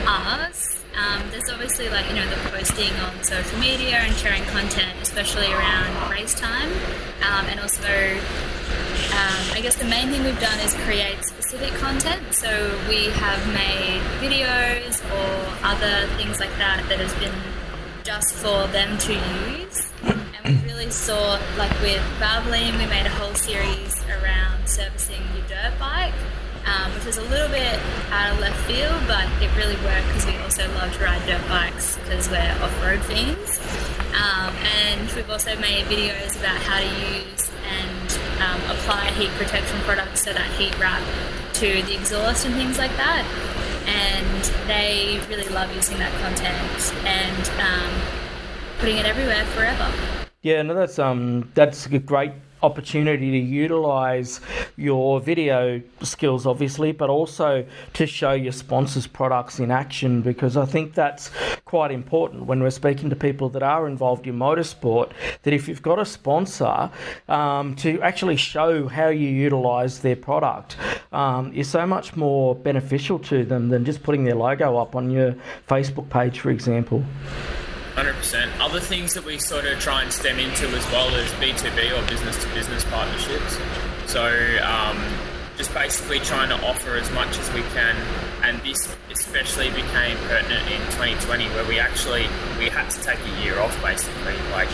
us, 0.07 0.85
um, 0.97 1.23
there's 1.31 1.51
obviously 1.51 1.89
like 1.89 2.09
you 2.09 2.15
know 2.15 2.29
the 2.29 2.37
posting 2.51 2.93
on 3.01 3.23
social 3.25 3.59
media 3.59 3.97
and 3.97 4.15
sharing 4.15 4.45
content, 4.45 4.97
especially 5.01 5.53
around 5.53 6.11
race 6.11 6.35
time, 6.35 6.71
um, 7.23 7.47
and 7.47 7.59
also 7.61 7.83
um, 9.12 9.45
I 9.52 9.61
guess 9.62 9.76
the 9.76 9.85
main 9.85 10.09
thing 10.09 10.25
we've 10.25 10.40
done 10.40 10.59
is 10.61 10.75
create 10.85 11.23
specific 11.25 11.73
content. 11.75 12.33
So 12.33 12.49
we 12.88 13.11
have 13.11 13.47
made 13.52 14.00
videos 14.25 15.04
or 15.12 15.66
other 15.66 16.07
things 16.16 16.40
like 16.40 16.57
that 16.59 16.85
that 16.88 16.99
has 16.99 17.12
been 17.21 17.35
just 18.04 18.35
for 18.35 18.66
them 18.69 18.97
to 18.99 19.12
use. 19.12 19.92
And 20.02 20.45
we 20.45 20.69
really 20.69 20.90
saw, 20.90 21.38
like 21.59 21.73
with 21.81 22.02
Valvoline, 22.19 22.78
we 22.78 22.87
made 22.87 23.07
a 23.07 23.11
whole 23.11 23.35
series 23.35 24.02
around 24.09 24.66
servicing 24.66 25.23
your 25.37 25.47
dirt 25.47 25.78
bike, 25.78 26.14
um, 26.66 26.92
which 26.95 27.04
was 27.04 27.19
a 27.19 27.23
little 27.23 27.49
bit 27.49 27.78
out 28.11 28.33
of 28.33 28.40
left 28.40 28.59
field, 28.66 29.00
but 29.07 29.26
it 29.42 29.54
really 29.57 29.76
worked 29.85 30.07
because 30.09 30.26
we 30.26 30.37
also 30.38 30.66
love 30.75 30.92
to 30.97 31.04
ride 31.04 31.25
dirt 31.26 31.47
bikes 31.49 31.97
because 31.99 32.28
we're 32.31 32.57
off-road 32.62 33.02
fiends. 33.02 33.61
Um, 34.14 34.54
and 34.87 35.11
we've 35.12 35.31
also 35.31 35.57
made 35.59 35.85
videos 35.87 36.38
about 36.38 36.57
how 36.57 36.81
to 36.81 36.87
use 36.87 37.42
um, 38.43 38.61
apply 38.71 39.11
heat 39.13 39.31
protection 39.39 39.79
products 39.81 40.25
so 40.25 40.33
that 40.33 40.51
heat 40.59 40.77
wrap 40.79 41.03
to 41.55 41.83
the 41.83 41.95
exhaust 41.95 42.45
and 42.45 42.55
things 42.55 42.79
like 42.79 42.95
that 42.97 43.25
and 43.87 44.45
they 44.69 45.21
really 45.29 45.49
love 45.49 45.75
using 45.75 45.99
that 45.99 46.13
content 46.21 47.07
and 47.07 47.49
um, 47.61 47.93
putting 48.79 48.97
it 48.97 49.07
everywhere 49.07 49.45
forever. 49.47 49.93
Yeah, 50.43 50.63
no, 50.63 50.75
that's 50.75 50.99
um, 50.99 51.51
that's 51.55 51.87
a 51.87 51.99
great 51.99 52.33
opportunity 52.62 53.31
to 53.33 53.38
utilize 53.38 54.40
your 54.76 55.21
video 55.21 55.81
skills, 56.02 56.47
obviously, 56.47 56.92
but 56.92 57.11
also 57.11 57.64
to 57.95 58.07
show 58.07 58.33
your 58.33 58.52
sponsors' 58.52 59.07
products 59.07 59.59
in 59.59 59.71
action 59.71 60.23
because 60.23 60.57
I 60.57 60.66
think 60.66 60.95
that's 60.95 61.31
quite 61.64 61.90
important 61.90 62.47
when 62.47 62.62
we're 62.62 62.71
speaking 62.71 63.11
to 63.11 63.16
people 63.16 63.49
that 63.50 63.62
are 63.62 63.87
involved 63.87 64.26
in 64.26 64.38
motorsport. 64.38 65.12
That 65.42 65.52
if 65.52 65.69
you've 65.69 65.83
got 65.83 65.99
a 65.99 66.04
sponsor, 66.04 66.90
um, 67.28 67.75
to 67.76 68.00
actually 68.02 68.37
show 68.37 68.88
how 68.88 69.09
you 69.09 69.28
utilize 69.28 70.00
their 70.00 70.16
product 70.16 70.76
um, 71.12 71.52
is 71.52 71.69
so 71.69 71.87
much 71.87 72.16
more 72.16 72.54
beneficial 72.54 73.19
to 73.21 73.45
them 73.45 73.69
than 73.69 73.85
just 73.85 74.02
putting 74.02 74.25
their 74.25 74.35
logo 74.35 74.76
up 74.76 74.95
on 74.97 75.11
your 75.11 75.35
Facebook 75.69 76.09
page, 76.09 76.40
for 76.40 76.50
example. 76.50 77.04
Hundred 77.95 78.15
percent. 78.15 78.51
Other 78.61 78.81
things 78.81 79.13
that 79.15 79.25
we 79.25 79.39
sort 79.39 79.67
of 79.67 79.79
try 79.79 80.03
and 80.03 80.11
stem 80.13 80.39
into 80.39 80.67
as 80.69 80.87
well 80.91 81.15
as 81.15 81.31
B 81.35 81.53
two 81.57 81.71
B 81.77 81.93
or 81.93 82.01
business 82.07 82.43
to 82.43 82.49
business 82.55 82.85
partnerships. 82.85 83.59
So 84.07 84.25
um, 84.65 84.99
just 85.59 85.75
basically 85.75 86.19
trying 86.21 86.49
to 86.49 86.67
offer 86.67 86.97
as 86.97 87.11
much 87.13 87.39
as 87.39 87.53
we 87.53 87.61
can, 87.75 87.95
and 88.43 88.61
this 88.63 88.97
especially 89.11 89.69
became 89.71 90.17
pertinent 90.29 90.71
in 90.71 90.81
2020, 90.97 91.45
where 91.51 91.67
we 91.69 91.79
actually 91.79 92.23
we 92.59 92.71
had 92.71 92.89
to 92.91 93.03
take 93.03 93.19
a 93.21 93.43
year 93.45 93.59
off 93.61 93.79
basically, 93.83 94.35
like 94.53 94.71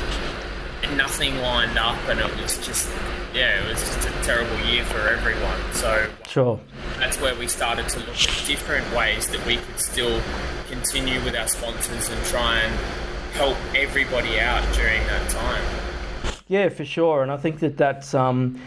nothing 0.96 1.36
lined 1.38 1.76
up, 1.76 1.98
and 2.08 2.20
it 2.20 2.40
was 2.40 2.64
just 2.64 2.88
yeah, 3.34 3.60
it 3.62 3.68
was 3.68 3.80
just 3.82 4.08
a 4.08 4.12
terrible 4.22 4.58
year 4.66 4.84
for 4.84 5.00
everyone. 5.08 5.60
So 5.72 6.08
Sure. 6.28 6.58
that's 6.98 7.20
where 7.20 7.34
we 7.34 7.48
started 7.48 7.88
to 7.88 7.98
look 7.98 8.08
at 8.10 8.44
different 8.46 8.90
ways 8.96 9.26
that 9.28 9.44
we 9.44 9.56
could 9.56 9.78
still 9.80 10.22
continue 10.70 11.22
with 11.24 11.34
our 11.34 11.48
sponsors 11.48 12.08
and 12.08 12.24
try 12.26 12.58
and 12.58 12.74
help 13.38 13.56
everybody 13.72 14.40
out 14.40 14.64
during 14.74 15.00
that 15.06 15.30
time. 15.30 15.62
Yeah, 16.48 16.70
for 16.70 16.84
sure. 16.84 17.22
And 17.22 17.30
I 17.30 17.36
think 17.36 17.60
that 17.60 17.76
that's 17.76 18.12
um, 18.12 18.60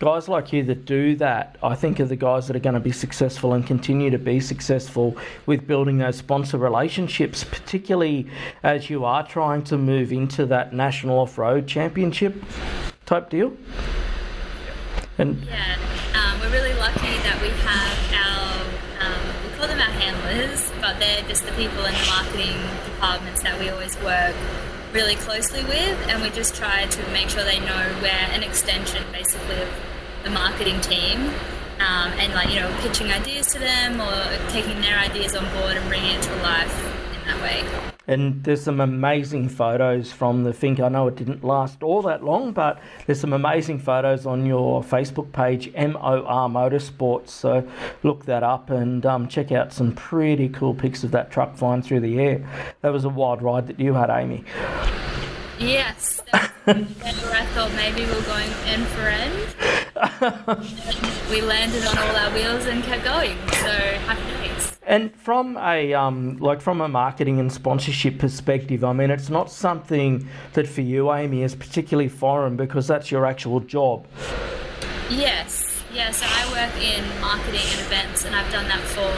guys 0.00 0.28
like 0.28 0.52
you 0.52 0.62
that 0.64 0.84
do 0.84 1.16
that, 1.16 1.56
I 1.62 1.74
think 1.74 1.98
are 1.98 2.04
the 2.04 2.14
guys 2.14 2.46
that 2.46 2.54
are 2.54 2.60
going 2.60 2.74
to 2.74 2.80
be 2.80 2.92
successful 2.92 3.54
and 3.54 3.66
continue 3.66 4.10
to 4.10 4.18
be 4.18 4.38
successful 4.38 5.16
with 5.46 5.66
building 5.66 5.96
those 5.96 6.16
sponsor 6.16 6.58
relationships, 6.58 7.42
particularly 7.42 8.26
as 8.62 8.90
you 8.90 9.06
are 9.06 9.26
trying 9.26 9.62
to 9.64 9.78
move 9.78 10.12
into 10.12 10.44
that 10.44 10.74
national 10.74 11.20
off 11.20 11.38
road 11.38 11.66
championship 11.66 12.34
type 13.06 13.30
deal. 13.30 13.56
And 15.16 15.42
Yeah, 15.42 15.76
just 21.28 21.44
the 21.44 21.52
people 21.52 21.84
in 21.84 21.92
the 21.92 22.06
marketing 22.08 22.56
departments 22.86 23.42
that 23.42 23.58
we 23.60 23.68
always 23.68 23.96
work 24.00 24.34
really 24.92 25.14
closely 25.16 25.62
with, 25.64 26.08
and 26.08 26.22
we 26.22 26.30
just 26.30 26.54
try 26.56 26.86
to 26.86 27.10
make 27.12 27.28
sure 27.28 27.44
they 27.44 27.60
know 27.60 27.94
we're 28.00 28.08
an 28.08 28.42
extension 28.42 29.04
basically 29.12 29.60
of 29.60 29.68
the 30.24 30.30
marketing 30.30 30.80
team. 30.80 31.30
Um, 31.78 32.10
and 32.18 32.32
like 32.34 32.48
you 32.48 32.58
know, 32.58 32.74
pitching 32.80 33.12
ideas 33.12 33.46
to 33.52 33.58
them 33.60 34.00
or 34.00 34.50
taking 34.50 34.80
their 34.80 34.98
ideas 34.98 35.36
on 35.36 35.44
board 35.60 35.76
and 35.76 35.86
bringing 35.88 36.10
it 36.16 36.22
to 36.22 36.34
life 36.42 36.74
in 37.14 37.28
that 37.28 37.40
way. 37.40 37.97
And 38.08 38.42
there's 38.42 38.62
some 38.62 38.80
amazing 38.80 39.50
photos 39.50 40.10
from 40.10 40.42
the 40.42 40.50
Finke. 40.50 40.80
I 40.80 40.88
know 40.88 41.06
it 41.08 41.16
didn't 41.16 41.44
last 41.44 41.82
all 41.82 42.00
that 42.02 42.24
long, 42.24 42.52
but 42.52 42.80
there's 43.06 43.20
some 43.20 43.34
amazing 43.34 43.78
photos 43.78 44.24
on 44.24 44.46
your 44.46 44.82
Facebook 44.82 45.30
page, 45.32 45.70
MOR 45.74 46.48
Motorsports. 46.48 47.28
So 47.28 47.68
look 48.02 48.24
that 48.24 48.42
up 48.42 48.70
and 48.70 49.04
um, 49.04 49.28
check 49.28 49.52
out 49.52 49.74
some 49.74 49.92
pretty 49.94 50.48
cool 50.48 50.74
pics 50.74 51.04
of 51.04 51.10
that 51.10 51.30
truck 51.30 51.54
flying 51.56 51.82
through 51.82 52.00
the 52.00 52.18
air. 52.18 52.48
That 52.80 52.94
was 52.94 53.04
a 53.04 53.10
wild 53.10 53.42
ride 53.42 53.66
that 53.66 53.78
you 53.78 53.92
had, 53.92 54.08
Amy. 54.08 54.42
Yes, 55.58 56.22
I 56.32 57.46
thought 57.54 57.72
maybe 57.74 58.06
we 58.06 58.12
we're 58.12 58.24
going 58.24 58.48
end 58.66 58.86
for 58.86 59.02
end. 59.02 59.34
we 61.30 61.42
landed 61.42 61.84
on 61.84 61.98
all 61.98 62.16
our 62.16 62.32
wheels 62.32 62.66
and 62.66 62.82
kept 62.84 63.04
going. 63.04 63.36
So 63.50 63.72
happy. 64.06 64.47
And 64.88 65.14
from 65.14 65.58
a 65.58 65.92
um, 65.92 66.38
like 66.38 66.62
from 66.62 66.80
a 66.80 66.88
marketing 66.88 67.38
and 67.38 67.52
sponsorship 67.52 68.18
perspective, 68.18 68.82
I 68.82 68.94
mean, 68.94 69.10
it's 69.10 69.28
not 69.28 69.50
something 69.50 70.26
that 70.54 70.66
for 70.66 70.80
you, 70.80 71.12
Amy, 71.12 71.42
is 71.42 71.54
particularly 71.54 72.08
foreign 72.08 72.56
because 72.56 72.86
that's 72.86 73.10
your 73.10 73.26
actual 73.26 73.60
job. 73.60 74.06
Yes, 75.10 75.84
Yeah, 75.92 76.10
so 76.10 76.26
I 76.26 76.44
work 76.52 76.82
in 76.82 77.04
marketing 77.20 77.60
and 77.60 77.80
events, 77.80 78.24
and 78.24 78.34
I've 78.34 78.50
done 78.50 78.66
that 78.68 78.80
for 78.80 79.12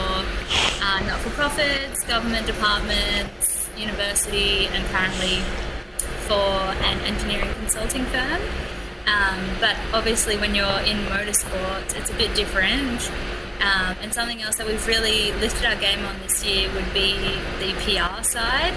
uh, 0.85 1.01
not 1.07 1.21
for 1.21 1.31
profits, 1.31 2.05
government 2.05 2.47
departments, 2.47 3.71
university, 3.77 4.67
and 4.67 4.85
currently 4.89 5.39
for 6.27 6.51
an 6.83 7.01
engineering 7.03 7.53
consulting 7.55 8.05
firm. 8.07 8.41
Um, 9.07 9.39
but 9.61 9.77
obviously, 9.93 10.37
when 10.37 10.55
you're 10.55 10.81
in 10.83 10.99
motorsport, 11.07 11.97
it's 11.97 12.11
a 12.11 12.15
bit 12.15 12.35
different. 12.35 13.11
Um, 13.61 13.97
and 14.01 14.13
something 14.13 14.41
else 14.41 14.57
that 14.57 14.67
we've 14.67 14.87
really 14.87 15.33
lifted 15.33 15.67
our 15.67 15.77
game 15.77 16.05
on 16.07 16.19
this 16.21 16.45
year 16.45 16.73
would 16.73 16.93
be 16.95 17.15
the 17.59 17.73
PR 17.85 18.23
side, 18.23 18.73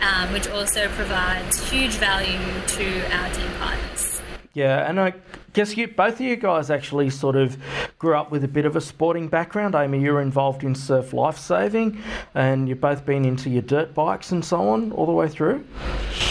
um, 0.00 0.32
which 0.32 0.48
also 0.48 0.88
provides 0.90 1.68
huge 1.68 1.94
value 1.94 2.38
to 2.68 3.16
our 3.16 3.28
team 3.34 3.50
partners. 3.58 4.22
Yeah, 4.52 4.88
and 4.88 5.00
I 5.00 5.14
guess 5.52 5.76
you 5.76 5.86
both 5.86 6.14
of 6.14 6.20
you 6.20 6.36
guys 6.36 6.70
actually 6.70 7.10
sort 7.10 7.36
of 7.36 7.56
grew 7.98 8.16
up 8.16 8.32
with 8.32 8.42
a 8.42 8.48
bit 8.48 8.66
of 8.66 8.74
a 8.74 8.80
sporting 8.80 9.28
background. 9.28 9.74
Amy, 9.76 10.00
you 10.00 10.12
were 10.12 10.20
involved 10.20 10.64
in 10.64 10.74
surf 10.74 11.12
lifesaving, 11.12 12.02
and 12.34 12.68
you've 12.68 12.80
both 12.80 13.06
been 13.06 13.24
into 13.24 13.48
your 13.48 13.62
dirt 13.62 13.94
bikes 13.94 14.32
and 14.32 14.44
so 14.44 14.68
on 14.68 14.90
all 14.92 15.06
the 15.06 15.12
way 15.12 15.28
through. 15.28 15.64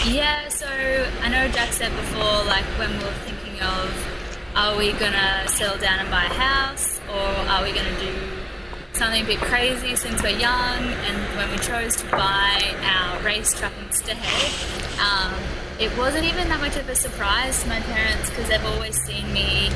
Yeah, 0.06 0.48
so 0.48 0.66
I 1.22 1.28
know 1.28 1.48
Jack 1.48 1.72
said 1.72 1.90
before, 1.96 2.44
like 2.44 2.64
when 2.78 2.90
we 2.90 3.04
were 3.04 3.10
thinking 3.24 3.60
of, 3.62 4.52
are 4.54 4.76
we 4.76 4.92
gonna 4.92 5.48
settle 5.48 5.78
down 5.78 6.00
and 6.00 6.10
buy 6.10 6.24
a 6.24 6.34
house? 6.34 6.99
Or 7.12 7.48
are 7.48 7.62
we 7.62 7.72
going 7.72 7.86
to 7.86 8.00
do 8.00 8.12
something 8.92 9.22
a 9.22 9.26
bit 9.26 9.38
crazy 9.38 9.96
since 9.96 10.22
we're 10.22 10.38
young? 10.38 10.82
And 11.08 11.36
when 11.36 11.50
we 11.50 11.58
chose 11.58 11.96
to 11.96 12.10
buy 12.10 12.74
our 12.82 13.20
race 13.22 13.58
truck 13.58 13.72
instead, 13.84 14.18
um, 15.00 15.34
it 15.78 15.96
wasn't 15.96 16.24
even 16.24 16.48
that 16.48 16.60
much 16.60 16.76
of 16.76 16.88
a 16.88 16.94
surprise 16.94 17.62
to 17.62 17.68
my 17.68 17.80
parents 17.80 18.30
because 18.30 18.48
they've 18.48 18.64
always 18.66 18.96
seen 19.02 19.32
me, 19.32 19.70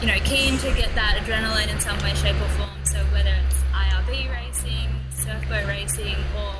you 0.00 0.06
know, 0.06 0.18
keen 0.24 0.58
to 0.58 0.68
get 0.74 0.94
that 0.94 1.20
adrenaline 1.22 1.72
in 1.72 1.78
some 1.80 1.98
way, 1.98 2.14
shape, 2.14 2.36
or 2.40 2.48
form. 2.56 2.70
So 2.84 2.98
whether 3.12 3.34
it's 3.46 3.60
IRB 3.72 4.32
racing, 4.32 4.88
surfboat 5.12 5.68
racing, 5.68 6.16
or 6.36 6.54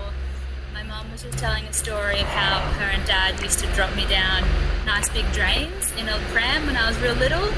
my 0.72 0.82
mum 0.82 1.10
was 1.10 1.22
just 1.22 1.38
telling 1.38 1.64
a 1.64 1.72
story 1.72 2.20
of 2.20 2.26
how 2.26 2.60
her 2.78 2.90
and 2.90 3.04
dad 3.06 3.42
used 3.42 3.58
to 3.60 3.66
drop 3.74 3.94
me 3.96 4.06
down 4.06 4.44
nice 4.84 5.08
big 5.08 5.24
drains 5.32 5.92
in 5.92 6.08
a 6.08 6.18
pram 6.32 6.66
when 6.66 6.76
I 6.76 6.88
was 6.88 6.98
real 7.00 7.14
little, 7.14 7.48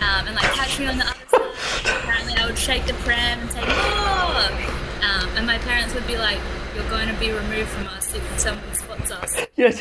um, 0.00 0.26
and 0.26 0.34
like 0.34 0.50
catch 0.52 0.78
me 0.78 0.86
on 0.86 0.98
the 0.98 1.04
other 1.04 1.26
side. 1.28 1.96
Apparently, 1.98 2.34
I 2.34 2.46
would 2.46 2.58
shake 2.58 2.86
the 2.86 2.94
pram 2.94 3.40
and 3.40 3.50
say, 3.50 3.60
"Oh!" 3.62 4.68
Um, 5.02 5.28
and 5.36 5.46
my 5.46 5.58
parents 5.58 5.94
would 5.94 6.06
be 6.06 6.16
like, 6.16 6.38
"You're 6.74 6.88
going 6.88 7.08
to 7.08 7.14
be 7.20 7.32
removed 7.32 7.68
from 7.70 7.86
us 7.88 8.14
if 8.14 8.38
someone 8.38 8.74
spots 8.74 9.10
us." 9.10 9.46
Yes, 9.56 9.80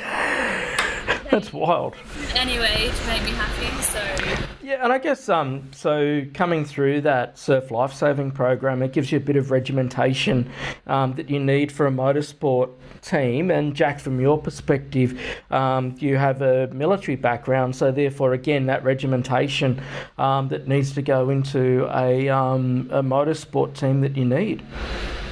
that's 1.32 1.52
wild. 1.54 1.96
Anyway, 2.36 2.92
to 2.94 3.08
make 3.08 3.24
me 3.24 3.32
happy, 3.32 3.82
so. 3.82 4.48
Yeah, 4.62 4.84
and 4.84 4.94
I 4.94 5.00
guess 5.00 5.28
um, 5.30 5.70
so 5.74 6.24
coming 6.34 6.66
through 6.66 7.02
that 7.02 7.38
surf 7.38 7.72
lifesaving 7.72 8.32
program, 8.32 8.84
it 8.84 8.94
gives 8.94 9.12
you 9.12 9.18
a 9.18 9.22
bit 9.22 9.36
of 9.36 9.50
regimentation 9.50 10.52
um, 10.88 11.14
that 11.16 11.30
you 11.30 11.40
need 11.40 11.72
for 11.72 11.88
a 11.88 11.92
motorsport 11.92 12.70
team. 13.02 13.50
And 13.50 13.76
Jack, 13.76 14.00
from 14.00 14.20
your 14.20 14.38
perspective, 14.38 15.20
um, 15.50 15.96
you 16.00 16.18
have 16.18 16.42
a 16.42 16.68
military 16.68 17.16
background, 17.16 17.76
so 17.76 17.92
therefore, 17.92 18.34
again, 18.34 18.68
that 18.68 18.84
regimentation 18.84 19.82
um, 20.18 20.50
that 20.50 20.68
needs 20.68 20.94
to 20.94 21.02
go 21.02 21.30
into 21.30 21.90
a, 21.92 22.30
um, 22.30 22.90
a 22.92 23.02
motorsport 23.02 23.74
team 23.74 24.02
that 24.02 24.16
you 24.16 24.26
need. 24.26 24.64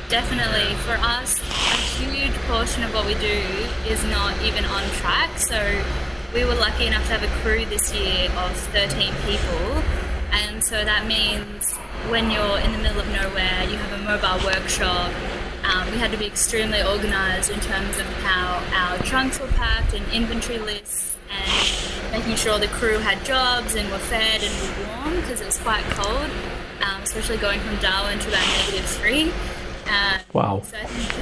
Definitely. 0.09 0.73
For 0.77 0.93
us, 0.93 1.39
portion 2.49 2.81
of 2.81 2.91
what 2.95 3.05
we 3.05 3.13
do 3.13 3.45
is 3.85 4.03
not 4.05 4.33
even 4.41 4.65
on 4.65 4.81
track. 4.97 5.37
So 5.37 5.55
we 6.33 6.43
were 6.43 6.55
lucky 6.55 6.87
enough 6.87 7.05
to 7.05 7.13
have 7.13 7.21
a 7.21 7.41
crew 7.41 7.63
this 7.65 7.93
year 7.93 8.25
of 8.31 8.51
13 8.73 9.13
people. 9.21 9.83
And 10.31 10.63
so 10.63 10.83
that 10.83 11.05
means 11.05 11.77
when 12.09 12.31
you're 12.31 12.57
in 12.57 12.71
the 12.71 12.79
middle 12.79 13.01
of 13.01 13.07
nowhere, 13.09 13.69
you 13.69 13.77
have 13.77 13.93
a 13.93 14.03
mobile 14.03 14.43
workshop. 14.43 15.13
Um, 15.63 15.91
we 15.91 15.99
had 15.99 16.09
to 16.09 16.17
be 16.17 16.25
extremely 16.25 16.81
organised 16.81 17.51
in 17.51 17.59
terms 17.59 17.99
of 17.99 18.07
how 18.25 18.57
our 18.73 18.97
trunks 19.03 19.39
were 19.39 19.53
packed 19.53 19.93
and 19.93 20.03
inventory 20.11 20.57
lists 20.57 21.17
and 21.29 22.11
making 22.11 22.35
sure 22.35 22.57
the 22.57 22.67
crew 22.67 22.97
had 22.97 23.23
jobs 23.23 23.75
and 23.75 23.87
were 23.91 23.99
fed 23.99 24.41
and 24.41 24.53
were 24.57 24.87
warm 24.87 25.21
because 25.21 25.39
it 25.39 25.45
was 25.45 25.59
quite 25.59 25.83
cold, 25.91 26.31
um, 26.81 26.99
especially 27.03 27.37
going 27.37 27.59
from 27.59 27.77
Darwin 27.77 28.17
to 28.17 28.27
about 28.27 28.47
negative 28.57 28.85
three. 28.85 29.31
Uh, 29.89 30.19
wow. 30.33 30.61
So 30.63 30.77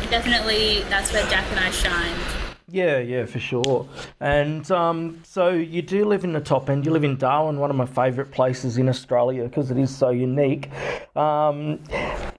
definitely 0.09 0.83
that's 0.89 1.11
where 1.13 1.25
Jack 1.27 1.45
and 1.51 1.59
I 1.59 1.71
shined. 1.71 2.37
Yeah, 2.69 2.97
yeah, 2.99 3.25
for 3.25 3.39
sure. 3.39 3.87
And 4.19 4.69
um, 4.71 5.21
so 5.23 5.51
you 5.51 5.81
do 5.81 6.03
live 6.03 6.25
in 6.25 6.33
the 6.33 6.41
top 6.41 6.69
end. 6.69 6.85
You 6.85 6.91
live 6.91 7.05
in 7.05 7.15
Darwin, 7.15 7.59
one 7.59 7.69
of 7.69 7.77
my 7.77 7.85
favourite 7.85 8.29
places 8.31 8.77
in 8.77 8.89
Australia 8.89 9.43
because 9.43 9.71
it 9.71 9.77
is 9.77 9.95
so 9.95 10.09
unique. 10.09 10.69
Um, 11.15 11.79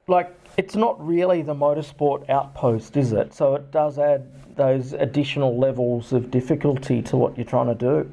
like, 0.06 0.34
it's 0.58 0.76
not 0.76 1.02
really 1.04 1.40
the 1.40 1.54
motorsport 1.54 2.28
outpost, 2.28 2.98
is 2.98 3.12
it? 3.12 3.32
So 3.32 3.54
it 3.54 3.70
does 3.70 3.98
add 3.98 4.26
those 4.56 4.92
additional 4.92 5.56
levels 5.56 6.12
of 6.12 6.30
difficulty 6.30 7.00
to 7.02 7.16
what 7.16 7.38
you're 7.38 7.46
trying 7.46 7.68
to 7.68 7.74
do. 7.74 8.12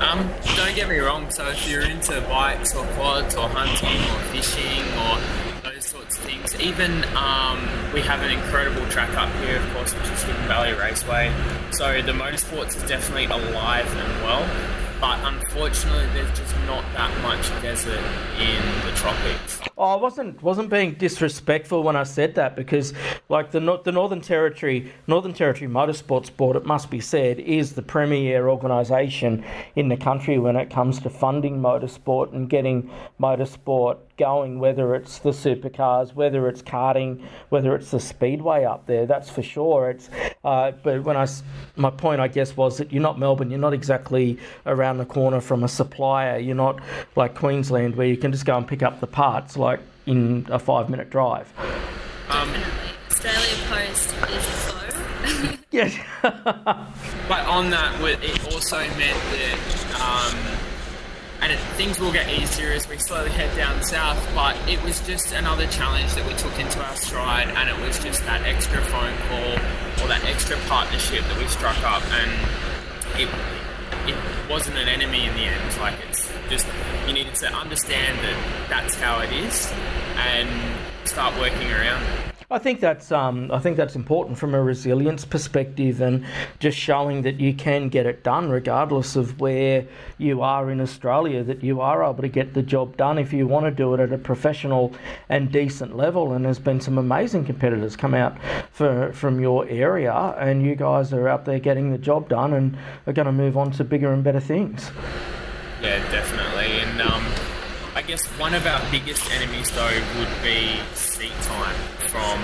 Um, 0.00 0.30
don't 0.56 0.76
get 0.76 0.88
me 0.88 0.98
wrong. 0.98 1.30
So 1.30 1.48
if 1.48 1.68
you're 1.68 1.82
into 1.82 2.20
bikes 2.28 2.76
or 2.76 2.84
quads 2.94 3.34
or 3.34 3.48
hunting 3.48 4.00
or 4.14 4.20
fishing 4.30 4.84
Even 6.60 7.04
um, 7.16 7.58
we 7.94 8.00
have 8.02 8.22
an 8.22 8.30
incredible 8.30 8.86
track 8.88 9.10
up 9.16 9.32
here, 9.44 9.56
of 9.56 9.74
course, 9.74 9.94
which 9.94 10.10
is 10.10 10.22
Hidden 10.22 10.46
Valley 10.46 10.72
Raceway. 10.72 11.32
So 11.72 12.02
the 12.02 12.12
motorsports 12.12 12.76
is 12.76 12.82
definitely 12.82 13.24
alive 13.26 13.86
and 13.96 14.22
well 14.22 14.80
but 15.00 15.18
unfortunately, 15.24 16.06
there's 16.12 16.38
just 16.38 16.54
not 16.66 16.84
that 16.92 17.22
much 17.22 17.48
desert 17.62 18.04
in 18.38 18.84
the 18.84 18.92
tropics. 18.94 19.58
Oh, 19.78 19.84
I 19.84 19.96
wasn't 19.96 20.42
wasn't 20.42 20.68
being 20.68 20.92
disrespectful 20.92 21.82
when 21.82 21.96
I 21.96 22.02
said 22.02 22.34
that 22.34 22.54
because, 22.54 22.92
like 23.30 23.50
the 23.50 23.60
the 23.82 23.92
Northern 23.92 24.20
Territory 24.20 24.92
Northern 25.06 25.32
Territory 25.32 25.70
Motorsports 25.70 26.34
Board, 26.36 26.56
it 26.56 26.66
must 26.66 26.90
be 26.90 27.00
said, 27.00 27.40
is 27.40 27.72
the 27.72 27.82
premier 27.82 28.50
organisation 28.50 29.42
in 29.74 29.88
the 29.88 29.96
country 29.96 30.38
when 30.38 30.56
it 30.56 30.68
comes 30.68 31.00
to 31.00 31.08
funding 31.08 31.62
motorsport 31.62 32.34
and 32.34 32.50
getting 32.50 32.90
motorsport 33.18 33.96
going, 34.20 34.60
whether 34.60 34.94
it's 34.94 35.18
the 35.18 35.30
supercars, 35.30 36.14
whether 36.14 36.46
it's 36.46 36.60
karting, 36.62 37.24
whether 37.48 37.74
it's 37.74 37.90
the 37.90 37.98
speedway 37.98 38.64
up 38.64 38.86
there. 38.86 39.06
That's 39.06 39.30
for 39.30 39.42
sure. 39.42 39.90
It's 39.90 40.10
uh, 40.44 40.72
but 40.82 41.02
when 41.02 41.16
I 41.16 41.26
my 41.76 41.90
point, 41.90 42.20
I 42.20 42.28
guess, 42.28 42.56
was 42.56 42.76
that 42.78 42.92
you're 42.92 43.02
not 43.02 43.18
Melbourne. 43.18 43.50
You're 43.50 43.58
not 43.58 43.72
exactly 43.72 44.38
around 44.66 44.98
the 44.98 45.06
corner 45.06 45.40
from 45.40 45.64
a 45.64 45.68
supplier. 45.68 46.38
You're 46.38 46.54
not 46.54 46.80
like 47.16 47.34
Queensland 47.34 47.96
where 47.96 48.06
you 48.06 48.18
can 48.18 48.30
just 48.30 48.44
go 48.44 48.56
and 48.56 48.68
pick 48.68 48.82
up 48.82 49.00
the 49.00 49.06
parts 49.06 49.56
like 49.56 49.80
in 50.06 50.46
a 50.50 50.58
five 50.58 50.90
minute 50.90 51.08
drive. 51.10 51.52
Um, 52.28 52.52
Australia 53.08 53.56
Post 53.68 54.14
is 54.28 54.46
a 54.46 54.50
foe. 54.68 55.56
yes. 55.70 55.98
but 56.22 57.46
on 57.46 57.70
that, 57.70 57.98
it 58.22 58.52
also 58.52 58.78
meant 58.78 59.20
that. 59.32 59.58
Um, 60.00 60.49
and 61.40 61.52
it, 61.52 61.58
things 61.76 61.98
will 61.98 62.12
get 62.12 62.28
easier 62.28 62.72
as 62.72 62.88
we 62.88 62.98
slowly 62.98 63.30
head 63.30 63.54
down 63.56 63.82
south. 63.82 64.18
But 64.34 64.56
it 64.68 64.82
was 64.82 65.00
just 65.06 65.32
another 65.32 65.66
challenge 65.68 66.14
that 66.14 66.26
we 66.26 66.34
took 66.34 66.58
into 66.58 66.82
our 66.84 66.96
stride, 66.96 67.48
and 67.48 67.68
it 67.68 67.86
was 67.86 67.98
just 67.98 68.24
that 68.26 68.42
extra 68.42 68.80
phone 68.82 69.16
call 69.28 69.52
or 70.04 70.08
that 70.08 70.24
extra 70.24 70.56
partnership 70.68 71.22
that 71.24 71.38
we 71.38 71.46
struck 71.48 71.78
up, 71.84 72.02
and 72.12 72.30
it 73.20 73.28
it 74.06 74.16
wasn't 74.50 74.76
an 74.76 74.88
enemy 74.88 75.26
in 75.26 75.34
the 75.34 75.42
end. 75.42 75.78
Like 75.78 75.94
it's 76.08 76.30
just 76.48 76.66
you 77.06 77.12
needed 77.12 77.34
to 77.36 77.52
understand 77.52 78.18
that 78.18 78.68
that's 78.68 78.94
how 78.96 79.20
it 79.20 79.32
is, 79.32 79.72
and 80.16 80.48
start 81.04 81.38
working 81.38 81.70
around 81.70 82.02
it. 82.02 82.29
I 82.52 82.58
think 82.58 82.80
that's 82.80 83.12
um, 83.12 83.48
I 83.52 83.60
think 83.60 83.76
that's 83.76 83.94
important 83.94 84.36
from 84.36 84.54
a 84.54 84.60
resilience 84.60 85.24
perspective 85.24 86.00
and 86.00 86.26
just 86.58 86.76
showing 86.76 87.22
that 87.22 87.38
you 87.38 87.54
can 87.54 87.88
get 87.88 88.06
it 88.06 88.24
done 88.24 88.50
regardless 88.50 89.14
of 89.14 89.38
where 89.38 89.86
you 90.18 90.42
are 90.42 90.68
in 90.68 90.80
Australia. 90.80 91.44
That 91.44 91.62
you 91.62 91.80
are 91.80 92.02
able 92.02 92.22
to 92.22 92.28
get 92.28 92.54
the 92.54 92.62
job 92.62 92.96
done 92.96 93.18
if 93.18 93.32
you 93.32 93.46
want 93.46 93.66
to 93.66 93.70
do 93.70 93.94
it 93.94 94.00
at 94.00 94.12
a 94.12 94.18
professional 94.18 94.92
and 95.28 95.52
decent 95.52 95.96
level. 95.96 96.32
And 96.32 96.44
there's 96.44 96.58
been 96.58 96.80
some 96.80 96.98
amazing 96.98 97.44
competitors 97.44 97.94
come 97.94 98.14
out 98.14 98.36
for, 98.72 99.12
from 99.12 99.38
your 99.38 99.68
area, 99.68 100.12
and 100.12 100.64
you 100.64 100.74
guys 100.74 101.12
are 101.12 101.28
out 101.28 101.44
there 101.44 101.60
getting 101.60 101.92
the 101.92 101.98
job 101.98 102.28
done 102.28 102.52
and 102.52 102.76
are 103.06 103.12
going 103.12 103.26
to 103.26 103.32
move 103.32 103.56
on 103.56 103.70
to 103.72 103.84
bigger 103.84 104.12
and 104.12 104.24
better 104.24 104.40
things. 104.40 104.90
Yeah, 105.80 105.98
definitely. 106.10 106.59
Guess 108.10 108.26
one 108.40 108.54
of 108.54 108.66
our 108.66 108.82
biggest 108.90 109.30
enemies 109.30 109.70
though 109.70 110.02
would 110.18 110.42
be 110.42 110.80
seat 110.94 111.30
time 111.42 111.76
from 112.08 112.40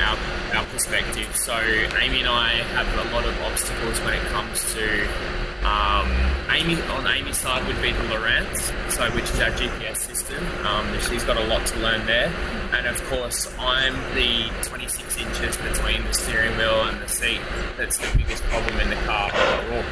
our, 0.00 0.16
our 0.56 0.64
perspective. 0.72 1.36
So 1.36 1.52
Amy 1.52 2.20
and 2.20 2.28
I 2.30 2.48
have 2.72 2.88
a 3.06 3.14
lot 3.14 3.26
of 3.26 3.38
obstacles 3.42 4.00
when 4.00 4.14
it 4.14 4.22
comes 4.28 4.72
to 4.72 5.06
Um, 5.64 6.10
Amy 6.50 6.80
on 6.82 7.06
Amy's 7.06 7.38
side 7.38 7.66
would 7.66 7.80
be 7.80 7.92
the 7.92 8.02
Lowrance, 8.04 8.72
so 8.90 9.08
which 9.12 9.24
is 9.30 9.40
our 9.40 9.50
GPS 9.50 9.98
system. 9.98 10.44
Um, 10.66 10.86
she's 11.00 11.22
got 11.24 11.36
a 11.36 11.44
lot 11.44 11.64
to 11.66 11.78
learn 11.78 12.04
there, 12.06 12.32
and 12.72 12.86
of 12.86 13.02
course 13.04 13.48
I'm 13.58 13.94
the 14.14 14.50
26 14.62 15.16
inches 15.18 15.56
between 15.56 16.04
the 16.04 16.12
steering 16.12 16.56
wheel 16.58 16.82
and 16.82 17.00
the 17.00 17.08
seat. 17.08 17.40
That's 17.78 17.96
the 17.96 18.18
biggest 18.18 18.42
problem 18.44 18.80
in 18.80 18.90
the 18.90 18.96
car 19.06 19.30
overall. 19.30 19.84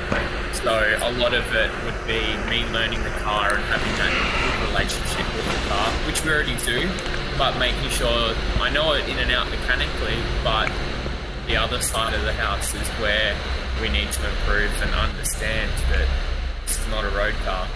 So 0.55 0.99
a 1.03 1.13
lot 1.13 1.35
of 1.35 1.47
it 1.55 1.71
would 1.85 2.07
be 2.07 2.21
me 2.51 2.67
learning 2.73 3.03
the 3.05 3.17
car 3.23 3.55
and 3.55 3.65
having 3.65 3.95
that 4.03 4.13
good 4.13 4.69
relationship 4.71 5.27
with 5.37 5.47
the 5.47 5.69
car, 5.69 5.89
which 6.07 6.25
we 6.25 6.31
already 6.31 6.57
do, 6.67 6.91
but 7.39 7.57
making 7.59 7.91
sure 7.91 8.35
I 8.61 8.71
know 8.71 8.93
it 8.95 9.09
in 9.09 9.19
and 9.19 9.31
out 9.31 9.49
mechanically, 9.51 10.19
but 10.43 10.71
the 11.47 11.57
other 11.57 11.81
side 11.81 12.13
of 12.15 12.23
the 12.23 12.33
house 12.33 12.75
is 12.75 12.89
where 13.01 13.35
we 13.81 13.89
need 13.89 14.13
to 14.13 14.29
improve 14.29 14.71
and 14.83 14.91
understand 14.95 15.71
that 15.91 16.07
this 16.67 16.79
is 16.79 16.89
not 16.89 17.05
a 17.05 17.11
road 17.17 17.35
car. 17.45 17.67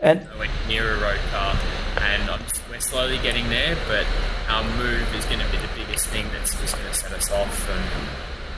And 0.00 0.24
Nowhere 0.24 0.48
near 0.66 0.94
a 0.94 1.00
road 1.00 1.20
car, 1.30 1.56
and 1.98 2.42
we're 2.68 2.80
slowly 2.80 3.18
getting 3.18 3.48
there. 3.48 3.76
But 3.86 4.04
our 4.48 4.64
move 4.76 5.14
is 5.14 5.24
going 5.26 5.38
to 5.38 5.50
be 5.52 5.58
the 5.58 5.68
biggest 5.76 6.08
thing 6.08 6.26
that's 6.32 6.60
just 6.60 6.74
going 6.74 6.88
to 6.88 6.94
set 6.94 7.12
us 7.12 7.30
off, 7.30 7.70
and 7.70 8.08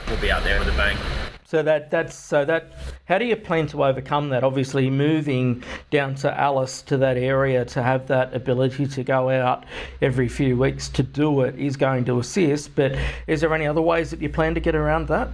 we'll 0.08 0.20
be 0.20 0.30
out 0.30 0.42
there 0.44 0.58
with 0.58 0.68
a 0.68 0.72
bang. 0.72 0.96
so 1.44 1.62
that 1.62 1.90
that's 1.90 2.16
so 2.16 2.46
that 2.46 2.72
how 3.04 3.18
do 3.18 3.26
you 3.26 3.36
plan 3.36 3.66
to 3.66 3.84
overcome 3.84 4.30
that? 4.30 4.42
Obviously, 4.42 4.88
moving 4.88 5.62
down 5.90 6.14
to 6.16 6.32
Alice 6.40 6.80
to 6.82 6.96
that 6.96 7.18
area 7.18 7.66
to 7.66 7.82
have 7.82 8.06
that 8.06 8.34
ability 8.34 8.86
to 8.86 9.04
go 9.04 9.28
out 9.28 9.66
every 10.00 10.28
few 10.28 10.56
weeks 10.56 10.88
to 10.88 11.02
do 11.02 11.42
it 11.42 11.54
is 11.58 11.76
going 11.76 12.06
to 12.06 12.18
assist. 12.20 12.74
But 12.74 12.96
is 13.26 13.42
there 13.42 13.54
any 13.54 13.66
other 13.66 13.82
ways 13.82 14.10
that 14.12 14.22
you 14.22 14.30
plan 14.30 14.54
to 14.54 14.60
get 14.60 14.74
around 14.74 15.08
that? 15.08 15.28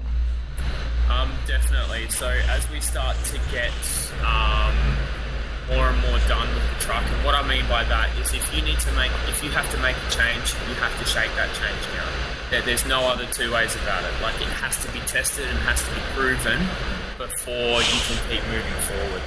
Um, 1.10 1.32
definitely. 1.46 2.08
So 2.08 2.28
as 2.28 2.70
we 2.70 2.80
start 2.80 3.16
to 3.34 3.38
get 3.50 3.74
um, 4.22 4.74
more 5.68 5.90
and 5.90 5.98
more 6.06 6.18
done 6.28 6.46
with 6.54 6.62
the 6.70 6.78
truck, 6.78 7.02
and 7.02 7.24
what 7.24 7.34
I 7.34 7.42
mean 7.46 7.66
by 7.68 7.82
that 7.84 8.16
is 8.18 8.32
if 8.32 8.54
you 8.54 8.62
need 8.62 8.78
to 8.78 8.92
make, 8.92 9.10
if 9.26 9.42
you 9.42 9.50
have 9.50 9.68
to 9.72 9.78
make 9.78 9.96
a 9.96 10.10
change, 10.10 10.54
you 10.68 10.74
have 10.78 10.96
to 11.00 11.04
shake 11.04 11.34
that 11.34 11.50
change 11.58 11.82
down. 11.98 12.12
There, 12.50 12.62
there's 12.62 12.86
no 12.86 13.00
other 13.10 13.26
two 13.26 13.52
ways 13.52 13.74
about 13.82 14.04
it. 14.04 14.14
Like 14.22 14.40
it 14.40 14.54
has 14.62 14.78
to 14.86 14.92
be 14.92 15.00
tested 15.00 15.46
and 15.48 15.58
has 15.66 15.82
to 15.82 15.90
be 15.90 16.00
proven 16.14 16.62
before 17.18 17.82
you 17.82 17.98
can 18.06 18.18
keep 18.30 18.42
moving 18.46 18.80
forward. 18.86 19.22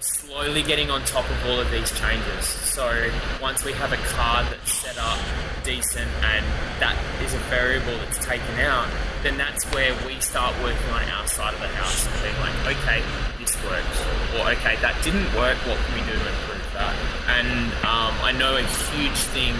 Slowly 0.00 0.62
getting 0.62 0.90
on 0.90 1.04
top 1.04 1.28
of 1.28 1.44
all 1.44 1.60
of 1.60 1.70
these 1.70 1.92
changes. 2.00 2.46
So 2.46 3.10
once 3.42 3.66
we 3.66 3.72
have 3.72 3.92
a 3.92 3.98
car 3.98 4.44
that's 4.44 4.72
set 4.72 4.96
up 4.96 5.18
decent 5.62 6.10
and 6.24 6.42
that 6.80 6.96
is 7.22 7.34
a 7.34 7.38
variable 7.52 7.92
that's 7.98 8.16
taken 8.24 8.58
out, 8.60 8.88
then 9.22 9.36
that's 9.36 9.62
where 9.74 9.94
we 10.06 10.18
start 10.20 10.54
working 10.62 10.88
on 10.88 11.02
our 11.02 11.26
side 11.26 11.52
of 11.52 11.60
the 11.60 11.68
house 11.68 12.06
and 12.06 12.22
being 12.22 12.40
like, 12.40 12.78
okay, 12.78 13.02
this 13.38 13.54
works, 13.68 14.00
or 14.40 14.50
okay, 14.56 14.76
that 14.80 14.96
didn't 15.04 15.28
work. 15.36 15.58
What 15.68 15.76
can 15.76 15.92
we 15.92 16.00
do 16.00 16.16
to 16.16 16.28
improve 16.32 16.72
that? 16.72 16.96
And 17.28 17.68
um, 17.84 18.16
I 18.24 18.32
know 18.32 18.56
a 18.56 18.62
huge 18.62 19.20
thing 19.36 19.54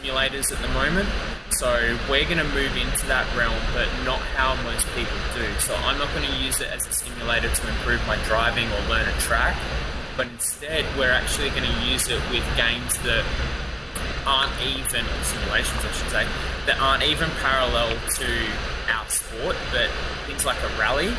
simulators 0.00 0.52
at 0.52 0.60
the 0.62 0.68
moment. 0.68 1.08
So 1.50 1.98
we're 2.08 2.24
going 2.24 2.38
to 2.38 2.48
move 2.54 2.76
into 2.76 3.06
that 3.06 3.26
realm, 3.36 3.60
but 3.74 3.88
not 4.04 4.20
how 4.36 4.54
most 4.62 4.86
people 4.96 5.16
do. 5.34 5.44
So 5.60 5.74
I'm 5.74 5.98
not 5.98 6.08
going 6.14 6.26
to 6.26 6.36
use 6.36 6.60
it 6.60 6.68
as 6.68 6.86
a 6.86 6.92
simulator 6.92 7.48
to 7.48 7.68
improve 7.68 8.00
my 8.06 8.16
driving 8.24 8.66
or 8.72 8.80
learn 8.88 9.06
a 9.08 9.18
track, 9.20 9.56
but 10.16 10.26
instead 10.28 10.84
we're 10.96 11.12
actually 11.12 11.50
going 11.50 11.64
to 11.64 11.86
use 11.86 12.08
it 12.08 12.20
with 12.30 12.44
games 12.56 12.98
that 13.02 13.24
aren't 14.26 14.52
even, 14.62 15.04
or 15.04 15.24
simulations 15.24 15.80
I 15.84 15.92
should 15.92 16.10
say, 16.10 16.26
that 16.66 16.78
aren't 16.80 17.02
even 17.02 17.28
parallel 17.42 17.96
to 18.16 18.46
our 18.88 19.08
sport, 19.08 19.56
but 19.72 19.90
things 20.26 20.44
like 20.44 20.58
a 20.62 20.68
rally 20.78 21.12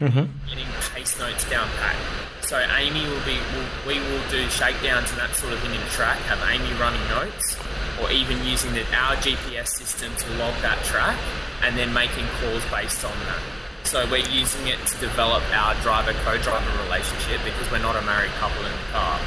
and 0.00 0.12
mm-hmm. 0.12 0.48
getting 0.48 0.66
pace 0.94 1.18
notes 1.18 1.48
down 1.50 1.68
pat. 1.80 1.96
So 2.42 2.58
Amy 2.58 3.02
will 3.08 3.24
be, 3.26 3.36
will, 3.52 3.68
we 3.86 4.00
will 4.00 4.22
do 4.30 4.48
shakedowns 4.48 5.10
and 5.10 5.18
that 5.18 5.34
sort 5.34 5.52
of 5.52 5.60
thing 5.60 5.74
in 5.74 5.80
a 5.80 5.90
track, 5.90 6.18
have 6.30 6.40
Amy 6.48 6.72
running 6.80 7.02
notes, 7.08 7.56
or 8.02 8.10
even 8.10 8.42
using 8.44 8.72
the, 8.72 8.82
our 8.94 9.16
GPS 9.16 9.68
system 9.68 10.14
to 10.16 10.30
log 10.38 10.54
that 10.62 10.82
track 10.84 11.18
and 11.62 11.76
then 11.76 11.92
making 11.92 12.26
calls 12.40 12.64
based 12.70 13.04
on 13.04 13.16
that. 13.26 13.40
So 13.84 14.04
we're 14.10 14.28
using 14.28 14.68
it 14.68 14.78
to 14.86 14.98
develop 14.98 15.42
our 15.54 15.74
driver 15.82 16.12
co-driver 16.24 16.84
relationship 16.84 17.40
because 17.44 17.70
we're 17.70 17.78
not 17.82 17.96
a 17.96 18.02
married 18.02 18.30
couple 18.32 18.64
in 18.64 18.72
the 18.72 18.92
car. 18.92 19.20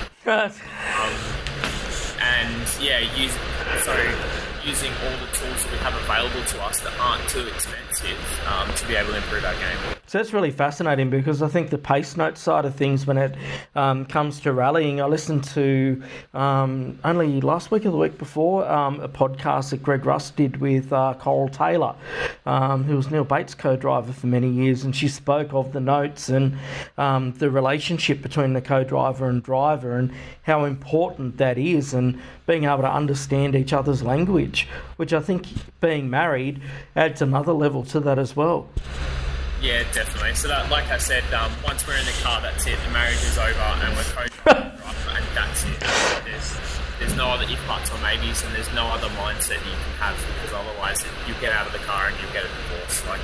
Um, 1.01 1.13
and 2.21 2.67
yeah, 2.79 2.99
use, 3.17 3.33
so 3.83 3.93
using 4.63 4.91
all 5.03 5.17
the 5.17 5.31
tools 5.33 5.63
that 5.63 5.71
we 5.71 5.77
have 5.79 5.95
available 5.95 6.43
to 6.45 6.61
us 6.63 6.79
that 6.81 6.93
aren't 6.99 7.27
too 7.27 7.47
expensive 7.47 8.19
um, 8.47 8.71
to 8.75 8.87
be 8.87 8.95
able 8.95 9.09
to 9.09 9.17
improve 9.17 9.43
our 9.43 9.55
game. 9.55 10.00
So 10.11 10.17
that's 10.17 10.33
really 10.33 10.51
fascinating 10.51 11.09
because 11.09 11.41
I 11.41 11.47
think 11.47 11.69
the 11.69 11.77
pace 11.77 12.17
note 12.17 12.37
side 12.37 12.65
of 12.65 12.75
things, 12.75 13.07
when 13.07 13.17
it 13.17 13.33
um, 13.75 14.05
comes 14.05 14.41
to 14.41 14.51
rallying, 14.51 14.99
I 14.99 15.05
listened 15.05 15.45
to 15.45 16.03
um, 16.33 16.99
only 17.05 17.39
last 17.39 17.71
week 17.71 17.85
or 17.85 17.91
the 17.91 17.97
week 17.97 18.17
before 18.17 18.69
um, 18.69 18.99
a 18.99 19.07
podcast 19.07 19.69
that 19.69 19.81
Greg 19.81 20.05
Rust 20.05 20.35
did 20.35 20.57
with 20.57 20.91
uh, 20.91 21.13
Coral 21.17 21.47
Taylor, 21.47 21.95
um, 22.45 22.83
who 22.83 22.97
was 22.97 23.09
Neal 23.09 23.23
Bates' 23.23 23.55
co-driver 23.55 24.11
for 24.11 24.27
many 24.27 24.49
years, 24.49 24.83
and 24.83 24.93
she 24.93 25.07
spoke 25.07 25.53
of 25.53 25.71
the 25.71 25.79
notes 25.79 26.27
and 26.27 26.57
um, 26.97 27.31
the 27.35 27.49
relationship 27.49 28.21
between 28.21 28.51
the 28.51 28.61
co-driver 28.61 29.29
and 29.29 29.41
driver 29.41 29.97
and 29.97 30.11
how 30.43 30.65
important 30.65 31.37
that 31.37 31.57
is, 31.57 31.93
and 31.93 32.19
being 32.47 32.65
able 32.65 32.79
to 32.79 32.93
understand 32.93 33.55
each 33.55 33.71
other's 33.71 34.03
language, 34.03 34.67
which 34.97 35.13
I 35.13 35.21
think 35.21 35.47
being 35.79 36.09
married 36.09 36.61
adds 36.97 37.21
another 37.21 37.53
level 37.53 37.85
to 37.85 38.01
that 38.01 38.19
as 38.19 38.35
well. 38.35 38.67
Yeah, 39.61 39.85
definitely. 39.93 40.33
So 40.33 40.47
that, 40.47 40.71
like 40.71 40.89
I 40.89 40.97
said, 40.97 41.21
um, 41.37 41.53
once 41.63 41.85
we're 41.85 41.93
in 41.93 42.05
the 42.05 42.17
car, 42.25 42.41
that's 42.41 42.65
it. 42.65 42.81
The 42.81 42.89
marriage 42.89 43.21
is 43.21 43.37
over, 43.37 43.69
and 43.85 43.93
we're 43.93 44.09
co-driver, 44.09 44.73
and 45.13 45.25
that's 45.37 45.61
it. 45.69 45.77
There's, 46.25 46.49
there's 46.97 47.15
no 47.15 47.29
other 47.29 47.45
if 47.45 47.61
buts 47.69 47.93
or 47.93 48.01
maybes, 48.01 48.41
and 48.41 48.55
there's 48.55 48.73
no 48.73 48.89
other 48.89 49.05
mindset 49.21 49.61
you 49.61 49.77
can 49.77 49.93
have 50.01 50.17
because 50.17 50.57
otherwise 50.57 51.05
it, 51.05 51.13
you 51.29 51.35
get 51.37 51.53
out 51.53 51.67
of 51.67 51.73
the 51.73 51.83
car 51.85 52.09
and 52.09 52.17
you 52.17 52.25
get 52.33 52.41
a 52.41 52.49
divorce. 52.49 53.05
Like 53.05 53.21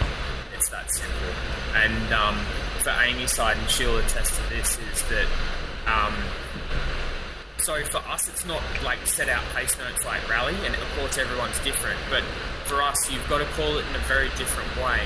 it's 0.53 0.69
that 0.69 0.93
simple. 0.93 1.33
And 1.73 2.13
um, 2.13 2.37
for 2.85 2.93
Amy's 3.01 3.33
side, 3.33 3.57
and 3.57 3.67
she'll 3.67 3.97
attest 3.97 4.37
to 4.37 4.49
this, 4.53 4.77
is 4.93 5.01
that. 5.09 5.25
Um, 5.89 6.13
so 7.57 7.83
for 7.85 7.97
us, 8.13 8.29
it's 8.29 8.45
not 8.45 8.61
like 8.83 8.99
set 9.07 9.27
out 9.27 9.41
pace 9.55 9.75
notes 9.79 10.05
like 10.05 10.21
rally, 10.29 10.53
and 10.65 10.75
of 10.75 10.87
course 10.99 11.17
everyone's 11.17 11.57
different. 11.61 11.97
But 12.11 12.21
for 12.65 12.83
us, 12.83 13.09
you've 13.11 13.27
got 13.27 13.39
to 13.39 13.49
call 13.57 13.79
it 13.79 13.85
in 13.89 13.95
a 13.95 14.05
very 14.05 14.29
different 14.37 14.69
way 14.77 15.01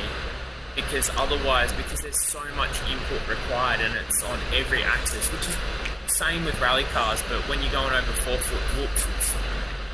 because 0.76 1.10
otherwise, 1.18 1.72
because 1.74 2.02
there's 2.02 2.22
so 2.26 2.42
much 2.56 2.72
input 2.90 3.28
required 3.28 3.82
and 3.82 3.94
it's 3.96 4.24
on 4.24 4.40
every 4.54 4.84
axis, 4.84 5.32
which 5.32 5.42
is 5.48 5.58
same 6.08 6.44
with 6.46 6.60
rally 6.62 6.84
cars, 6.86 7.22
but 7.30 7.40
when 7.50 7.62
you're 7.62 7.72
going 7.72 7.94
over 7.94 8.12
four 8.24 8.38
foot 8.38 8.62
whoops, 8.80 9.06
it's 9.18 9.34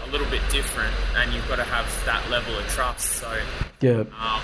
a 0.07 0.11
little 0.11 0.27
bit 0.29 0.41
different, 0.51 0.93
and 1.15 1.33
you've 1.33 1.47
got 1.47 1.57
to 1.57 1.63
have 1.63 1.85
that 2.05 2.29
level 2.29 2.57
of 2.57 2.65
trust. 2.69 3.05
So 3.21 3.31
Yeah. 3.81 4.03
um, 4.19 4.41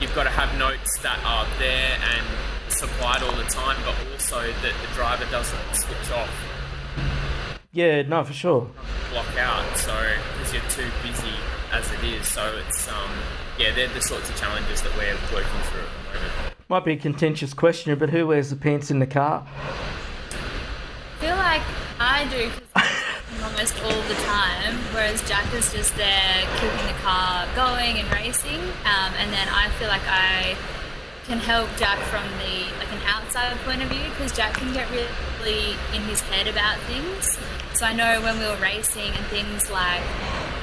you've 0.00 0.14
got 0.14 0.24
to 0.24 0.30
have 0.30 0.56
notes 0.58 0.98
that 1.02 1.18
are 1.24 1.46
there 1.58 1.98
and 2.14 2.26
supplied 2.72 3.22
all 3.22 3.32
the 3.32 3.44
time, 3.44 3.76
but 3.84 3.94
also 4.12 4.40
that 4.40 4.74
the 4.80 4.94
driver 4.94 5.24
doesn't 5.30 5.74
switch 5.76 6.10
off, 6.12 6.30
Yeah, 7.72 8.02
no, 8.02 8.22
for 8.24 8.32
sure. 8.32 8.68
block 9.10 9.36
out. 9.38 9.76
So 9.78 9.94
because 10.38 10.52
you're 10.52 10.70
too 10.70 10.90
busy 11.02 11.34
as 11.72 11.90
it 11.92 12.04
is, 12.04 12.26
so 12.28 12.44
it's 12.66 12.88
um, 12.88 13.10
yeah, 13.72 13.86
they're 13.86 13.94
the 13.94 14.02
sorts 14.02 14.28
of 14.28 14.36
challenges 14.36 14.82
that 14.82 14.96
we're 14.96 15.14
working 15.32 15.60
through 15.62 15.80
at 15.80 16.12
the 16.12 16.18
moment. 16.18 16.54
Might 16.68 16.84
be 16.84 16.92
a 16.92 16.96
contentious 16.96 17.54
question, 17.54 17.98
but 17.98 18.10
who 18.10 18.26
wears 18.26 18.50
the 18.50 18.56
pants 18.56 18.90
in 18.90 18.98
the 18.98 19.06
car? 19.06 19.46
I 19.58 21.24
feel 21.24 21.36
like 21.36 21.62
I 22.00 22.24
do 22.30 22.50
'cause 22.50 22.60
I'm 22.74 23.44
almost 23.44 23.82
all 23.82 24.02
the 24.08 24.14
time, 24.14 24.76
whereas 24.92 25.26
Jack 25.28 25.52
is 25.54 25.72
just 25.72 25.96
there 25.96 26.46
keeping 26.60 26.86
the 26.86 26.98
car 27.02 27.46
going 27.54 27.98
and 27.98 28.10
racing. 28.12 28.60
Um, 28.84 29.12
and 29.18 29.32
then 29.32 29.48
I 29.48 29.68
feel 29.78 29.88
like 29.88 30.06
I 30.06 30.56
can 31.26 31.38
help 31.38 31.68
Jack 31.76 31.98
from 32.10 32.24
the 32.38 32.66
like 32.78 32.90
an 32.92 33.00
outside 33.06 33.56
point 33.64 33.82
of 33.82 33.88
view 33.88 34.02
because 34.10 34.32
Jack 34.32 34.54
can 34.54 34.72
get 34.72 34.90
really 34.90 35.06
in 35.44 36.02
his 36.02 36.20
head 36.20 36.46
about 36.46 36.78
things. 36.80 37.38
So 37.74 37.86
I 37.86 37.94
know 37.94 38.20
when 38.22 38.38
we 38.38 38.46
were 38.46 38.56
racing 38.56 39.12
and 39.12 39.26
things 39.26 39.70
like 39.70 40.02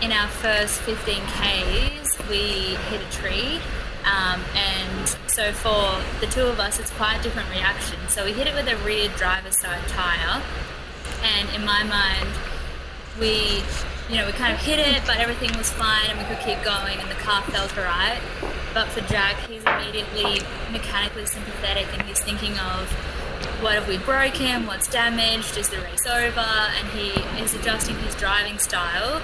in 0.02 0.12
our 0.12 0.28
first 0.28 0.80
15 0.82 1.16
Ks, 1.26 2.18
we 2.30 2.76
hit 2.90 3.02
a 3.02 3.12
tree. 3.12 3.60
Um, 4.06 4.42
and 4.56 5.18
so 5.28 5.52
for 5.52 6.02
the 6.22 6.32
two 6.32 6.44
of 6.44 6.60
us, 6.60 6.80
it's 6.80 6.92
quite 6.92 7.20
a 7.20 7.24
different 7.24 7.50
reaction. 7.50 7.98
So 8.08 8.24
we 8.24 8.32
hit 8.32 8.48
it 8.48 8.56
with 8.56 8.68
a 8.68 8.78
rear 8.86 9.10
driver 9.18 9.52
side 9.52 9.86
tyre, 9.90 10.42
and 11.22 11.50
in 11.54 11.66
my 11.66 11.84
mind, 11.84 12.30
we, 13.20 13.62
you 14.10 14.16
know, 14.16 14.26
we 14.26 14.32
kind 14.32 14.54
of 14.54 14.60
hit 14.62 14.80
it, 14.80 15.02
but 15.06 15.18
everything 15.18 15.56
was 15.58 15.70
fine, 15.70 16.10
and 16.10 16.18
we 16.18 16.26
could 16.26 16.40
keep 16.40 16.64
going, 16.64 16.98
and 17.00 17.12
the 17.12 17.16
car 17.16 17.42
felt 17.44 17.78
alright. 17.78 18.22
But 18.74 18.88
for 18.88 19.02
Jack, 19.02 19.36
he's 19.50 19.64
immediately 19.64 20.42
mechanically 20.72 21.26
sympathetic, 21.26 21.88
and 21.94 22.04
he's 22.04 22.22
thinking 22.22 22.58
of 22.58 22.88
what 23.62 23.74
have 23.76 23.88
we 23.88 23.98
broken, 24.00 24.68
what's 24.68 24.88
damaged, 24.88 25.58
is 25.58 25.70
the 25.70 25.80
race 25.82 26.06
over, 26.06 26.40
and 26.40 26.88
he 26.90 27.10
is 27.42 27.54
adjusting 27.54 27.96
his 27.98 28.16
driving 28.16 28.58
style 28.58 29.22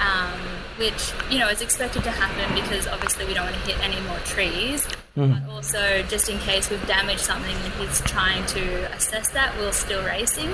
um, 0.00 0.40
which 0.78 1.12
you 1.30 1.38
know 1.38 1.48
is 1.48 1.60
expected 1.60 2.02
to 2.04 2.10
happen 2.10 2.54
because 2.54 2.88
obviously 2.88 3.26
we 3.26 3.34
don't 3.34 3.44
want 3.44 3.54
to 3.54 3.62
hit 3.62 3.78
any 3.84 4.00
more 4.08 4.18
trees. 4.20 4.88
but 5.32 5.52
also 5.52 6.02
just 6.08 6.28
in 6.30 6.38
case 6.38 6.70
we've 6.70 6.86
damaged 6.86 7.20
something 7.20 7.54
and 7.54 7.72
he's 7.74 8.00
trying 8.02 8.44
to 8.46 8.62
assess 8.94 9.28
that 9.30 9.54
while 9.56 9.72
still 9.72 10.02
racing. 10.04 10.48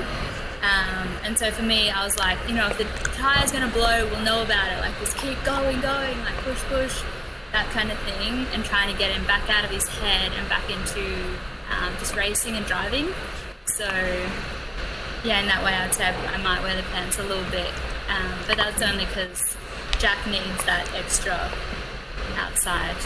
Um, 0.62 1.08
and 1.22 1.38
so 1.38 1.50
for 1.52 1.62
me, 1.62 1.90
I 1.90 2.04
was 2.04 2.18
like, 2.18 2.38
you 2.48 2.54
know, 2.54 2.66
if 2.66 2.78
the 2.78 2.84
tire's 3.12 3.52
going 3.52 3.68
to 3.68 3.72
blow, 3.72 4.06
we'll 4.06 4.24
know 4.24 4.42
about 4.42 4.72
it. 4.72 4.80
Like, 4.80 4.98
just 4.98 5.16
keep 5.18 5.36
going, 5.44 5.80
going, 5.80 6.18
like 6.20 6.34
push, 6.38 6.58
push, 6.64 7.02
that 7.52 7.70
kind 7.70 7.92
of 7.92 7.98
thing, 8.00 8.46
and 8.52 8.64
trying 8.64 8.90
to 8.90 8.98
get 8.98 9.12
him 9.12 9.24
back 9.26 9.48
out 9.48 9.64
of 9.64 9.70
his 9.70 9.86
head 9.86 10.32
and 10.32 10.48
back 10.48 10.68
into 10.68 11.04
um, 11.70 11.92
just 11.98 12.14
racing 12.16 12.56
and 12.56 12.66
driving. 12.66 13.08
So, 13.66 13.86
yeah, 15.24 15.40
in 15.40 15.46
that 15.46 15.64
way, 15.64 15.74
I'd 15.74 15.92
say 15.92 16.04
I 16.06 16.36
might 16.38 16.62
wear 16.62 16.76
the 16.76 16.82
pants 16.84 17.18
a 17.18 17.22
little 17.22 17.48
bit, 17.50 17.72
um, 18.08 18.32
but 18.46 18.56
that's 18.56 18.80
only 18.82 19.04
because 19.06 19.56
Jack 19.98 20.26
needs 20.26 20.64
that 20.66 20.88
extra 20.94 21.50
outside 22.36 22.96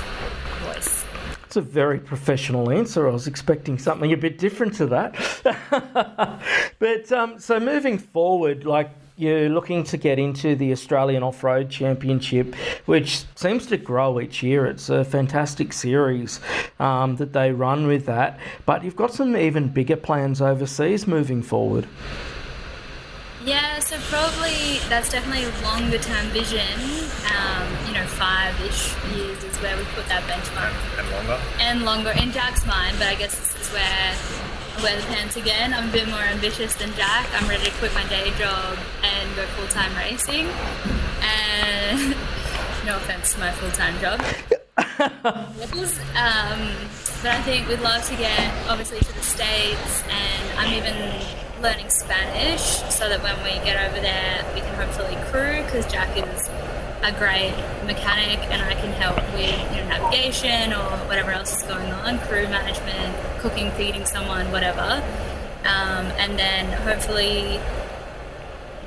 voice. 0.65 1.05
It's 1.45 1.57
a 1.57 1.61
very 1.61 1.99
professional 1.99 2.71
answer. 2.71 3.09
I 3.09 3.11
was 3.11 3.27
expecting 3.27 3.79
something 3.79 4.13
a 4.13 4.17
bit 4.17 4.39
different 4.39 4.75
to 4.75 4.87
that. 4.87 6.41
but 6.79 7.13
um, 7.13 7.39
so 7.41 7.59
moving 7.59 7.99
forward, 7.99 8.65
like 8.65 8.91
you're 9.21 9.51
looking 9.51 9.85
to 9.85 9.97
get 9.99 10.19
into 10.19 10.57
the 10.57 10.73
Australian 10.73 11.23
Off 11.23 11.45
Road 11.45 11.69
Championship, 11.71 12.55
which 12.87 13.25
seems 13.35 13.67
to 13.67 13.77
grow 13.77 14.19
each 14.19 14.43
year. 14.43 14.65
It's 14.65 14.89
a 14.89 15.05
fantastic 15.05 15.75
series 15.75 16.41
um, 16.79 17.17
that 17.17 17.35
they 17.35 17.53
run 17.53 17.87
with 17.87 18.07
that. 18.07 18.41
But 18.65 18.83
you've 18.83 18.97
got 18.97 19.13
some 19.13 19.37
even 19.37 19.69
bigger 19.69 19.97
plans 19.97 20.41
overseas 20.41 21.07
moving 21.07 21.43
forward. 21.43 21.87
Yeah, 23.45 23.79
so 23.79 23.97
probably 24.11 24.79
that's 24.89 25.11
definitely 25.11 25.47
longer 25.63 25.99
term 25.99 26.27
vision. 26.29 26.61
Um, 27.37 27.69
you 27.87 27.95
know, 27.95 28.07
five 28.07 28.59
ish 28.61 28.95
years 29.15 29.43
is 29.45 29.57
where 29.59 29.77
we 29.77 29.85
put 29.95 30.07
that 30.09 30.23
benchmark. 30.25 30.75
And 30.99 31.11
longer. 31.11 31.43
And 31.59 31.85
longer 31.85 32.23
in 32.23 32.33
Jack's 32.33 32.67
mind, 32.67 32.97
but 32.99 33.09
I 33.09 33.15
guess 33.15 33.39
this 33.39 33.69
is 33.69 33.73
where 33.73 33.83
I 33.83 34.50
wear 34.83 34.97
the 34.97 35.07
pants 35.07 35.37
again. 35.37 35.75
I'm 35.75 35.91
a 35.91 35.93
bit 35.93 36.09
more 36.09 36.21
ambitious 36.21 36.75
than 36.75 36.93
Jack. 36.95 37.29
I'm 37.35 37.49
ready 37.49 37.65
to 37.65 37.71
quit 37.73 37.93
my 37.93 38.07
day 38.09 38.31
job 38.39 38.79
and 39.03 39.37
go 39.37 39.45
full 39.47 39.69
time 39.69 39.95
racing. 39.97 40.47
And 41.21 42.11
no 42.87 42.97
offense 42.97 43.35
to 43.35 43.41
my 43.41 43.51
full 43.53 43.71
time 43.73 43.99
job. 44.01 44.21
um, 46.17 46.73
but 47.23 47.33
I 47.33 47.43
think 47.45 47.69
we'd 47.69 47.81
love 47.81 48.05
to 48.09 48.17
get 48.17 48.53
obviously 48.69 49.01
to 49.01 49.13
the 49.13 49.23
States, 49.23 50.03
and 50.09 50.59
I'm 50.59 50.73
even 50.73 50.97
learning 51.63 51.91
Spanish 51.91 52.63
so 52.91 53.09
that 53.09 53.23
when 53.23 53.37
we 53.45 53.63
get 53.65 53.77
over 53.87 54.01
there, 54.01 54.45
we 54.55 54.61
can 54.61 54.75
hopefully 54.77 55.17
crew 55.31 55.63
because 55.65 55.91
Jack 55.93 56.17
is 56.17 56.49
a 57.03 57.13
great 57.13 57.55
mechanic 57.85 58.39
and 58.51 58.63
I 58.63 58.75
can 58.75 58.93
help 58.93 59.17
with 59.33 59.57
you 59.75 59.83
know, 59.83 59.89
navigation 59.89 60.73
or 60.73 60.91
whatever 61.09 61.33
else 61.33 61.57
is 61.57 61.63
going 61.65 61.91
on, 61.93 62.19
crew 62.21 62.47
management, 62.49 63.17
cooking, 63.41 63.71
feeding 63.73 64.07
someone, 64.07 64.51
whatever. 64.53 65.03
Um, 65.65 66.07
and 66.17 66.39
then 66.39 66.67
hopefully 66.83 67.61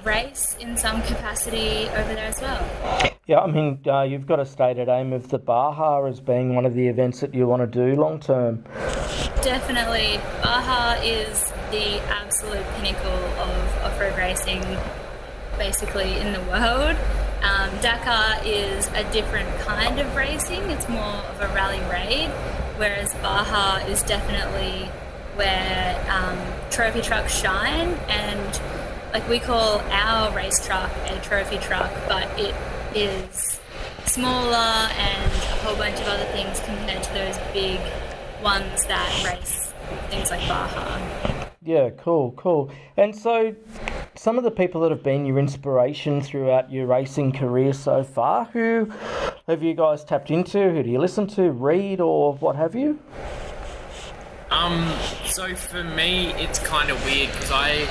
race 0.04 0.58
in 0.60 0.76
some 0.76 1.02
capacity 1.04 1.88
over 1.90 2.14
there 2.14 2.28
as 2.28 2.42
well. 2.42 3.14
Yeah, 3.26 3.40
I 3.40 3.48
mean, 3.48 3.80
uh, 3.88 4.02
you've 4.02 4.28
got 4.28 4.40
a 4.40 4.46
stated 4.46 4.90
aim 4.90 5.14
of 5.14 5.30
the 5.30 5.40
Baja 5.40 6.06
as 6.06 6.20
being 6.20 6.56
one 6.56 6.66
of 6.66 6.74
the 6.74 6.88
events 6.88 7.22
that 7.22 7.34
you 7.34 7.48
want 7.48 7.62
to 7.62 7.68
do 7.68 8.00
long 8.00 8.20
term. 8.20 8.64
Definitely. 9.42 10.20
Baja 10.42 11.02
is 11.02 11.52
the 11.72 12.02
absolute 12.10 12.66
pinnacle 12.76 13.12
of 13.12 13.84
off 13.84 14.00
road 14.00 14.18
racing, 14.18 14.62
basically, 15.58 16.18
in 16.18 16.34
the 16.34 16.42
world. 16.42 16.98
Um, 17.44 17.70
Dakar 17.82 18.42
is 18.46 18.88
a 18.96 19.04
different 19.12 19.50
kind 19.60 20.00
of 20.00 20.16
racing, 20.16 20.62
it's 20.72 20.88
more 20.88 21.02
of 21.02 21.42
a 21.42 21.48
rally 21.54 21.82
raid, 21.92 22.30
whereas 22.78 23.14
Baja 23.16 23.78
is 23.88 24.04
definitely 24.04 24.90
where 25.36 26.06
um, 26.10 26.38
trophy 26.70 27.02
trucks 27.02 27.36
shine. 27.36 27.90
And 28.08 28.62
like 29.14 29.28
we 29.30 29.40
call 29.40 29.80
our 29.90 30.36
race 30.36 30.66
truck 30.66 30.92
a 31.08 31.20
trophy 31.22 31.58
truck, 31.58 31.92
but 32.08 32.28
it 32.40 32.56
is 32.96 33.60
smaller 34.06 34.56
and 34.56 35.32
a 35.32 35.56
whole 35.64 35.76
bunch 35.76 36.00
of 36.00 36.08
other 36.08 36.26
things 36.26 36.60
compared 36.62 37.04
to 37.04 37.14
those 37.14 37.38
big 37.54 37.80
ones 38.44 38.86
that 38.86 39.24
race 39.26 39.74
things 40.10 40.30
like 40.30 40.48
Baja. 40.48 41.24
Yeah, 41.66 41.92
cool, 41.92 42.34
cool. 42.34 42.72
And 42.98 43.16
so, 43.16 43.56
some 44.16 44.38
of 44.38 44.44
the 44.44 44.52
people 44.52 44.82
that 44.82 44.92
have 44.92 45.02
been 45.02 45.26
your 45.26 45.40
inspiration 45.40 46.22
throughout 46.22 46.70
your 46.70 46.86
racing 46.88 47.32
career 47.32 47.72
so 47.72 48.04
far, 48.04 48.46
who 48.46 48.92
have 49.48 49.62
you 49.62 49.74
guys 49.74 50.04
tapped 50.04 50.32
into? 50.32 50.72
Who 50.72 50.84
do 50.84 50.90
you 50.90 51.00
listen 51.00 51.28
to, 51.28 51.52
read, 51.52 52.00
or 52.00 52.34
what 52.36 52.56
have 52.56 52.76
you? 52.76 53.00
Um, 54.50 54.94
so 55.26 55.54
for 55.56 55.84
me, 55.84 56.34
it's 56.36 56.60
kind 56.60 56.90
of 56.90 57.04
weird 57.06 57.32
because 57.32 57.52
I 57.52 57.88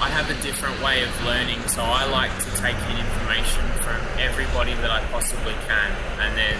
I 0.00 0.08
have 0.08 0.30
a 0.30 0.42
different 0.42 0.80
way 0.82 1.02
of 1.02 1.24
learning. 1.24 1.60
So 1.68 1.82
I 1.82 2.06
like 2.06 2.30
to 2.38 2.50
take 2.56 2.76
in 2.90 2.98
information 2.98 3.64
from 3.82 4.00
everybody 4.18 4.74
that 4.74 4.90
I 4.90 5.04
possibly 5.06 5.54
can, 5.66 5.92
and 6.20 6.36
then 6.36 6.58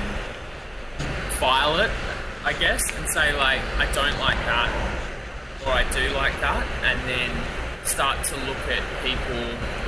file 1.39 1.79
it, 1.81 1.91
I 2.45 2.53
guess, 2.53 2.83
and 2.97 3.09
say 3.09 3.35
like 3.37 3.63
I 3.79 3.91
don't 3.93 4.19
like 4.19 4.39
that, 4.45 4.71
or 5.65 5.73
I 5.73 5.85
do 5.93 6.15
like 6.15 6.39
that, 6.41 6.67
and 6.85 7.01
then 7.09 7.31
start 7.85 8.23
to 8.25 8.37
look 8.45 8.63
at 8.69 8.83
people. 9.03 9.82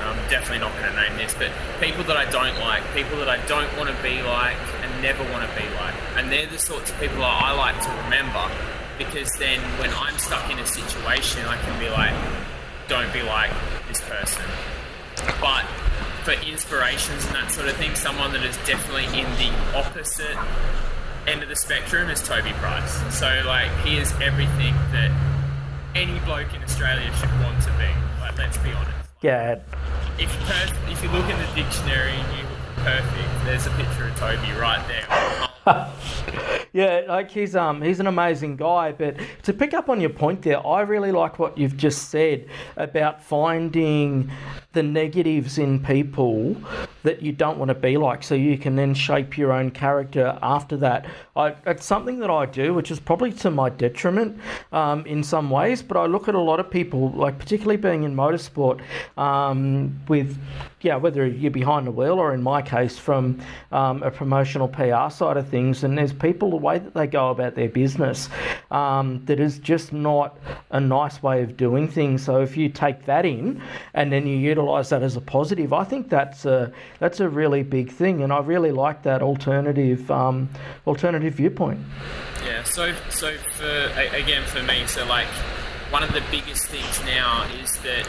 I'm 0.00 0.16
definitely 0.28 0.58
not 0.58 0.72
going 0.74 0.92
to 0.92 0.96
name 1.00 1.16
this, 1.16 1.34
but 1.34 1.50
people 1.80 2.04
that 2.04 2.16
I 2.16 2.28
don't 2.30 2.58
like, 2.60 2.82
people 2.94 3.18
that 3.18 3.28
I 3.28 3.44
don't 3.46 3.74
want 3.76 3.88
to 3.88 4.02
be 4.02 4.22
like, 4.22 4.56
and 4.82 5.02
never 5.02 5.22
want 5.32 5.48
to 5.48 5.56
be 5.56 5.68
like, 5.74 5.94
and 6.16 6.30
they're 6.30 6.46
the 6.46 6.58
sorts 6.58 6.90
of 6.90 7.00
people 7.00 7.24
I 7.24 7.52
like 7.52 7.80
to 7.82 7.90
remember, 8.04 8.50
because 8.98 9.32
then 9.38 9.60
when 9.80 9.90
I'm 9.94 10.18
stuck 10.18 10.50
in 10.50 10.58
a 10.58 10.66
situation, 10.66 11.44
I 11.46 11.56
can 11.62 11.78
be 11.80 11.88
like, 11.88 12.14
don't 12.88 13.12
be 13.12 13.22
like 13.22 13.50
this 13.88 14.00
person. 14.02 14.44
But 15.40 15.64
for 16.24 16.32
inspirations 16.46 17.24
and 17.26 17.34
that 17.36 17.50
sort 17.50 17.68
of 17.68 17.76
thing, 17.76 17.94
someone 17.94 18.32
that 18.32 18.42
is 18.42 18.56
definitely 18.66 19.06
in 19.18 19.26
the 19.38 19.78
opposite 19.78 20.36
end 21.26 21.42
of 21.42 21.48
the 21.48 21.56
spectrum 21.56 22.10
is 22.10 22.22
Toby 22.22 22.52
Price. 22.54 23.16
So 23.16 23.42
like 23.46 23.70
he 23.84 23.96
is 23.96 24.12
everything 24.20 24.74
that 24.92 25.10
any 25.94 26.18
bloke 26.20 26.54
in 26.54 26.62
Australia 26.62 27.12
should 27.14 27.30
want 27.40 27.62
to 27.62 27.70
be. 27.78 27.90
Like 28.20 28.38
let's 28.38 28.58
be 28.58 28.72
honest. 28.72 29.05
Yeah. 29.26 29.58
If 30.20 30.32
you 30.32 30.38
perf- 30.46 30.92
if 30.92 31.02
you 31.02 31.08
look 31.08 31.28
in 31.28 31.36
the 31.36 31.46
dictionary 31.60 32.12
and 32.12 32.38
you 32.38 32.44
look 32.44 32.76
perfect, 32.76 33.44
there's 33.44 33.66
a 33.66 33.70
picture 33.70 34.06
of 34.06 34.14
Toby 34.14 34.52
right 34.52 34.86
there. 34.86 36.62
yeah, 36.76 37.04
like 37.08 37.30
he's 37.30 37.56
um 37.56 37.80
he's 37.80 38.00
an 38.00 38.06
amazing 38.06 38.56
guy. 38.56 38.92
But 38.92 39.16
to 39.44 39.54
pick 39.54 39.72
up 39.72 39.88
on 39.88 39.98
your 39.98 40.10
point 40.10 40.42
there, 40.42 40.64
I 40.64 40.82
really 40.82 41.10
like 41.10 41.38
what 41.38 41.56
you've 41.56 41.78
just 41.78 42.10
said 42.10 42.48
about 42.76 43.22
finding 43.22 44.30
the 44.74 44.82
negatives 44.82 45.56
in 45.56 45.82
people 45.82 46.54
that 47.02 47.22
you 47.22 47.32
don't 47.32 47.56
want 47.56 47.70
to 47.70 47.74
be 47.74 47.96
like, 47.96 48.22
so 48.22 48.34
you 48.34 48.58
can 48.58 48.76
then 48.76 48.92
shape 48.92 49.38
your 49.38 49.50
own 49.52 49.70
character 49.70 50.38
after 50.42 50.76
that. 50.76 51.06
I, 51.34 51.54
it's 51.66 51.86
something 51.86 52.18
that 52.18 52.28
I 52.28 52.44
do, 52.44 52.74
which 52.74 52.90
is 52.90 53.00
probably 53.00 53.32
to 53.32 53.50
my 53.50 53.70
detriment 53.70 54.38
um, 54.72 55.06
in 55.06 55.24
some 55.24 55.48
ways. 55.48 55.82
But 55.82 55.96
I 55.96 56.04
look 56.04 56.28
at 56.28 56.34
a 56.34 56.40
lot 56.40 56.60
of 56.60 56.70
people, 56.70 57.10
like 57.12 57.38
particularly 57.38 57.78
being 57.78 58.02
in 58.02 58.14
motorsport, 58.14 58.82
um, 59.16 59.98
with 60.08 60.38
yeah, 60.82 60.96
whether 60.96 61.26
you're 61.26 61.50
behind 61.50 61.86
the 61.86 61.90
wheel 61.90 62.18
or 62.18 62.34
in 62.34 62.42
my 62.42 62.60
case 62.60 62.98
from 62.98 63.40
um, 63.72 64.02
a 64.02 64.10
promotional 64.10 64.68
PR 64.68 65.10
side 65.10 65.38
of 65.38 65.48
things, 65.48 65.84
and 65.84 65.96
there's 65.96 66.12
people 66.12 66.60
way 66.66 66.78
that 66.78 66.94
they 66.94 67.06
go 67.06 67.30
about 67.30 67.54
their 67.54 67.68
business 67.68 68.28
um, 68.70 69.24
that 69.26 69.38
is 69.40 69.58
just 69.58 69.92
not 69.92 70.38
a 70.70 70.80
nice 70.80 71.22
way 71.22 71.42
of 71.42 71.56
doing 71.56 71.88
things. 71.88 72.24
So 72.24 72.40
if 72.42 72.56
you 72.56 72.68
take 72.68 73.06
that 73.06 73.24
in 73.24 73.62
and 73.94 74.12
then 74.12 74.26
you 74.26 74.36
utilise 74.36 74.88
that 74.90 75.02
as 75.02 75.16
a 75.16 75.20
positive, 75.20 75.72
I 75.72 75.84
think 75.84 76.08
that's 76.08 76.44
a 76.44 76.72
that's 76.98 77.20
a 77.20 77.28
really 77.28 77.62
big 77.62 77.90
thing, 77.90 78.22
and 78.22 78.32
I 78.32 78.40
really 78.40 78.72
like 78.72 79.02
that 79.02 79.22
alternative 79.22 80.10
um, 80.10 80.48
alternative 80.86 81.34
viewpoint. 81.34 81.80
Yeah. 82.44 82.62
So 82.64 82.94
so 83.10 83.36
for 83.36 83.74
again 84.22 84.44
for 84.44 84.62
me, 84.62 84.86
so 84.86 85.04
like 85.06 85.28
one 85.90 86.02
of 86.02 86.12
the 86.12 86.22
biggest 86.30 86.66
things 86.66 87.04
now 87.04 87.48
is 87.62 87.76
that 87.82 88.06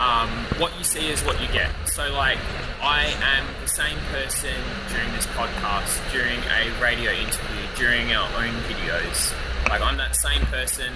um, 0.00 0.28
what 0.58 0.76
you 0.78 0.84
see 0.84 1.10
is 1.10 1.22
what 1.22 1.40
you 1.40 1.46
get. 1.48 1.70
So, 1.86 2.10
like, 2.12 2.38
I 2.80 3.14
am 3.20 3.46
the 3.60 3.68
same 3.68 3.98
person 4.10 4.56
during 4.88 5.12
this 5.12 5.26
podcast, 5.26 6.10
during 6.10 6.40
a 6.40 6.82
radio 6.82 7.12
interview, 7.12 7.66
during 7.76 8.12
our 8.12 8.26
own 8.42 8.54
videos. 8.62 9.34
Like, 9.68 9.82
I'm 9.82 9.98
that 9.98 10.16
same 10.16 10.40
person 10.46 10.92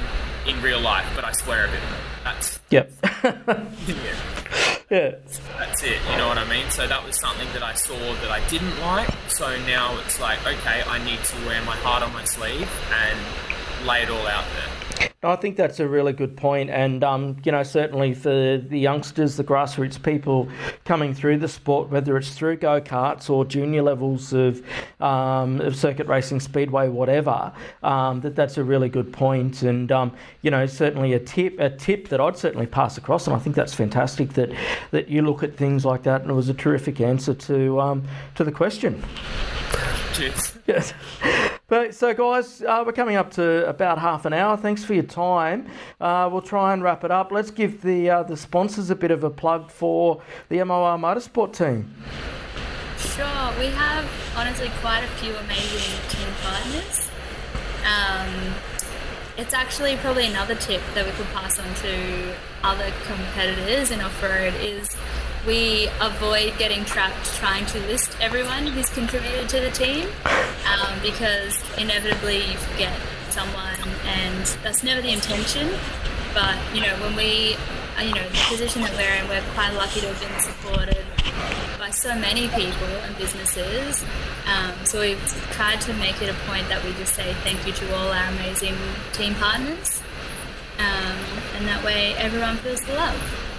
in 0.46 0.60
real 0.62 0.80
life, 0.80 1.06
but 1.14 1.24
I 1.24 1.32
swear 1.32 1.66
a 1.66 1.70
bit 1.70 1.80
more. 1.80 2.00
That's 2.24 2.60
yep. 2.70 2.90
yeah. 3.02 4.74
Yeah. 4.90 5.14
That's 5.58 5.82
it. 5.82 5.98
You 6.10 6.16
know 6.16 6.28
what 6.28 6.38
I 6.38 6.48
mean? 6.48 6.68
So 6.70 6.86
that 6.86 7.04
was 7.04 7.18
something 7.18 7.48
that 7.52 7.62
I 7.62 7.74
saw 7.74 7.96
that 7.96 8.30
I 8.30 8.46
didn't 8.48 8.80
like. 8.80 9.08
So 9.28 9.46
now 9.66 9.98
it's 10.00 10.20
like, 10.20 10.40
okay, 10.46 10.82
I 10.86 11.02
need 11.04 11.22
to 11.22 11.36
wear 11.46 11.62
my 11.64 11.76
heart 11.76 12.02
on 12.02 12.12
my 12.12 12.24
sleeve 12.24 12.70
and 12.92 13.86
lay 13.86 14.02
it 14.02 14.10
all 14.10 14.26
out 14.26 14.44
there. 14.54 14.83
I 15.22 15.36
think 15.36 15.56
that's 15.56 15.80
a 15.80 15.88
really 15.88 16.12
good 16.12 16.36
point, 16.36 16.70
and 16.70 17.02
um, 17.02 17.36
you 17.44 17.52
know, 17.52 17.62
certainly 17.62 18.14
for 18.14 18.58
the 18.58 18.78
youngsters, 18.78 19.36
the 19.36 19.44
grassroots 19.44 20.02
people 20.02 20.48
coming 20.84 21.14
through 21.14 21.38
the 21.38 21.48
sport, 21.48 21.90
whether 21.90 22.16
it's 22.16 22.34
through 22.34 22.56
go 22.56 22.80
karts 22.80 23.30
or 23.30 23.44
junior 23.44 23.82
levels 23.82 24.32
of, 24.32 24.62
um, 25.00 25.60
of 25.60 25.76
circuit 25.76 26.06
racing, 26.06 26.40
speedway, 26.40 26.88
whatever, 26.88 27.52
um, 27.82 28.20
that 28.20 28.36
that's 28.36 28.58
a 28.58 28.64
really 28.64 28.88
good 28.88 29.12
point, 29.12 29.62
and 29.62 29.90
um, 29.90 30.12
you 30.42 30.50
know, 30.50 30.66
certainly 30.66 31.12
a 31.14 31.18
tip 31.18 31.58
a 31.58 31.70
tip 31.70 32.08
that 32.08 32.20
I'd 32.20 32.36
certainly 32.36 32.66
pass 32.66 32.98
across, 32.98 33.26
and 33.26 33.34
I 33.34 33.38
think 33.38 33.56
that's 33.56 33.74
fantastic 33.74 34.34
that 34.34 34.50
that 34.90 35.08
you 35.08 35.22
look 35.22 35.42
at 35.42 35.56
things 35.56 35.84
like 35.84 36.02
that, 36.04 36.22
and 36.22 36.30
it 36.30 36.34
was 36.34 36.48
a 36.48 36.54
terrific 36.54 37.00
answer 37.00 37.34
to 37.34 37.80
um, 37.80 38.04
to 38.34 38.44
the 38.44 38.52
question. 38.52 39.02
Cheers. 40.12 40.58
Yes. 40.66 40.94
But 41.74 41.92
so, 41.92 42.14
guys, 42.14 42.62
uh, 42.62 42.84
we're 42.86 42.92
coming 42.92 43.16
up 43.16 43.32
to 43.32 43.68
about 43.68 43.98
half 43.98 44.26
an 44.26 44.32
hour. 44.32 44.56
Thanks 44.56 44.84
for 44.84 44.94
your 44.94 45.02
time. 45.02 45.66
Uh, 46.00 46.28
we'll 46.30 46.40
try 46.40 46.72
and 46.72 46.84
wrap 46.84 47.02
it 47.02 47.10
up. 47.10 47.32
Let's 47.32 47.50
give 47.50 47.82
the 47.82 48.10
uh, 48.10 48.22
the 48.22 48.36
sponsors 48.36 48.90
a 48.90 48.94
bit 48.94 49.10
of 49.10 49.24
a 49.24 49.30
plug 49.30 49.72
for 49.72 50.22
the 50.50 50.62
MOR 50.62 50.96
Motorsport 50.98 51.52
team. 51.52 51.92
Sure, 52.96 53.26
we 53.58 53.66
have 53.74 54.08
honestly 54.36 54.70
quite 54.82 55.02
a 55.02 55.08
few 55.18 55.34
amazing 55.34 55.98
team 56.10 56.28
partners. 56.44 57.10
Um, 57.84 58.54
it's 59.36 59.52
actually 59.52 59.96
probably 59.96 60.28
another 60.28 60.54
tip 60.54 60.80
that 60.94 61.04
we 61.04 61.10
could 61.10 61.26
pass 61.34 61.58
on 61.58 61.74
to 61.74 62.34
other 62.62 62.92
competitors 63.04 63.90
in 63.90 64.00
off 64.00 64.22
road 64.22 64.54
is 64.60 64.94
we 65.46 65.88
avoid 66.00 66.56
getting 66.58 66.84
trapped 66.84 67.24
trying 67.36 67.66
to 67.66 67.78
list 67.80 68.16
everyone 68.20 68.66
who's 68.66 68.88
contributed 68.90 69.48
to 69.48 69.60
the 69.60 69.70
team 69.70 70.08
um, 70.24 70.98
because 71.02 71.60
inevitably 71.76 72.38
you 72.38 72.56
forget 72.56 72.98
someone 73.28 73.76
and 74.06 74.44
that's 74.62 74.82
never 74.82 75.02
the 75.02 75.12
intention. 75.12 75.68
But 76.32 76.56
you 76.74 76.80
know 76.80 76.94
when 77.00 77.14
we 77.14 77.56
uh, 77.98 78.02
you 78.02 78.14
know 78.14 78.26
the 78.28 78.44
position 78.48 78.82
that 78.82 78.92
we're 78.92 79.22
in 79.22 79.28
we're 79.28 79.42
quite 79.52 79.74
lucky 79.74 80.00
to 80.00 80.08
have 80.08 80.20
been 80.20 80.40
supported 80.40 81.04
by 81.78 81.90
so 81.90 82.14
many 82.14 82.48
people 82.48 82.88
and 83.04 83.16
businesses. 83.18 84.04
Um, 84.46 84.72
so 84.84 85.00
we've 85.00 85.20
tried 85.52 85.80
to 85.82 85.92
make 85.94 86.22
it 86.22 86.30
a 86.30 86.34
point 86.48 86.68
that 86.68 86.82
we 86.84 86.92
just 86.92 87.14
say 87.14 87.34
thank 87.44 87.66
you 87.66 87.72
to 87.72 87.96
all 87.96 88.08
our 88.08 88.28
amazing 88.28 88.76
team 89.12 89.34
partners. 89.34 90.00
Um, 90.78 91.18
and 91.56 91.68
that 91.68 91.84
way 91.84 92.14
everyone 92.14 92.56
feels 92.56 92.80
the 92.80 92.94
love 92.94 93.53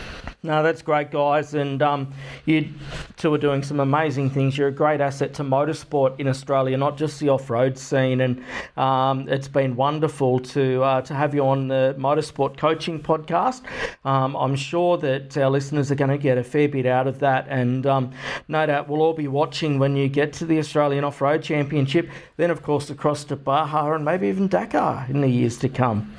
no, 0.45 0.63
that's 0.63 0.81
great, 0.81 1.11
guys. 1.11 1.53
And 1.53 1.81
um, 1.81 2.13
you 2.45 2.69
two 3.17 3.33
are 3.33 3.37
doing 3.37 3.63
some 3.63 3.79
amazing 3.79 4.29
things. 4.29 4.57
You're 4.57 4.67
a 4.67 4.71
great 4.71 5.01
asset 5.01 5.33
to 5.35 5.43
motorsport 5.43 6.19
in 6.19 6.27
Australia, 6.27 6.77
not 6.77 6.97
just 6.97 7.19
the 7.19 7.29
off-road 7.29 7.77
scene. 7.77 8.21
And 8.21 8.43
um, 8.77 9.27
it's 9.27 9.47
been 9.47 9.75
wonderful 9.75 10.39
to 10.39 10.83
uh, 10.83 11.01
to 11.01 11.13
have 11.13 11.33
you 11.33 11.45
on 11.45 11.67
the 11.67 11.95
Motorsport 11.97 12.57
Coaching 12.57 13.01
Podcast. 13.01 13.63
Um, 14.05 14.35
I'm 14.35 14.55
sure 14.55 14.97
that 14.99 15.35
our 15.37 15.49
listeners 15.49 15.91
are 15.91 15.95
going 15.95 16.11
to 16.11 16.17
get 16.17 16.37
a 16.37 16.43
fair 16.43 16.69
bit 16.69 16.85
out 16.85 17.07
of 17.07 17.19
that, 17.19 17.47
and 17.49 17.85
um, 17.85 18.11
no 18.47 18.65
doubt 18.65 18.87
we'll 18.87 19.01
all 19.01 19.13
be 19.13 19.27
watching 19.27 19.79
when 19.79 19.95
you 19.95 20.07
get 20.07 20.33
to 20.33 20.45
the 20.45 20.59
Australian 20.59 21.03
Off-Road 21.03 21.41
Championship. 21.41 22.09
Then, 22.37 22.51
of 22.51 22.61
course, 22.61 22.89
across 22.89 23.23
to 23.25 23.35
Baja 23.35 23.93
and 23.93 24.05
maybe 24.05 24.27
even 24.27 24.47
Dakar 24.47 25.05
in 25.09 25.21
the 25.21 25.29
years 25.29 25.57
to 25.57 25.69
come. 25.69 26.13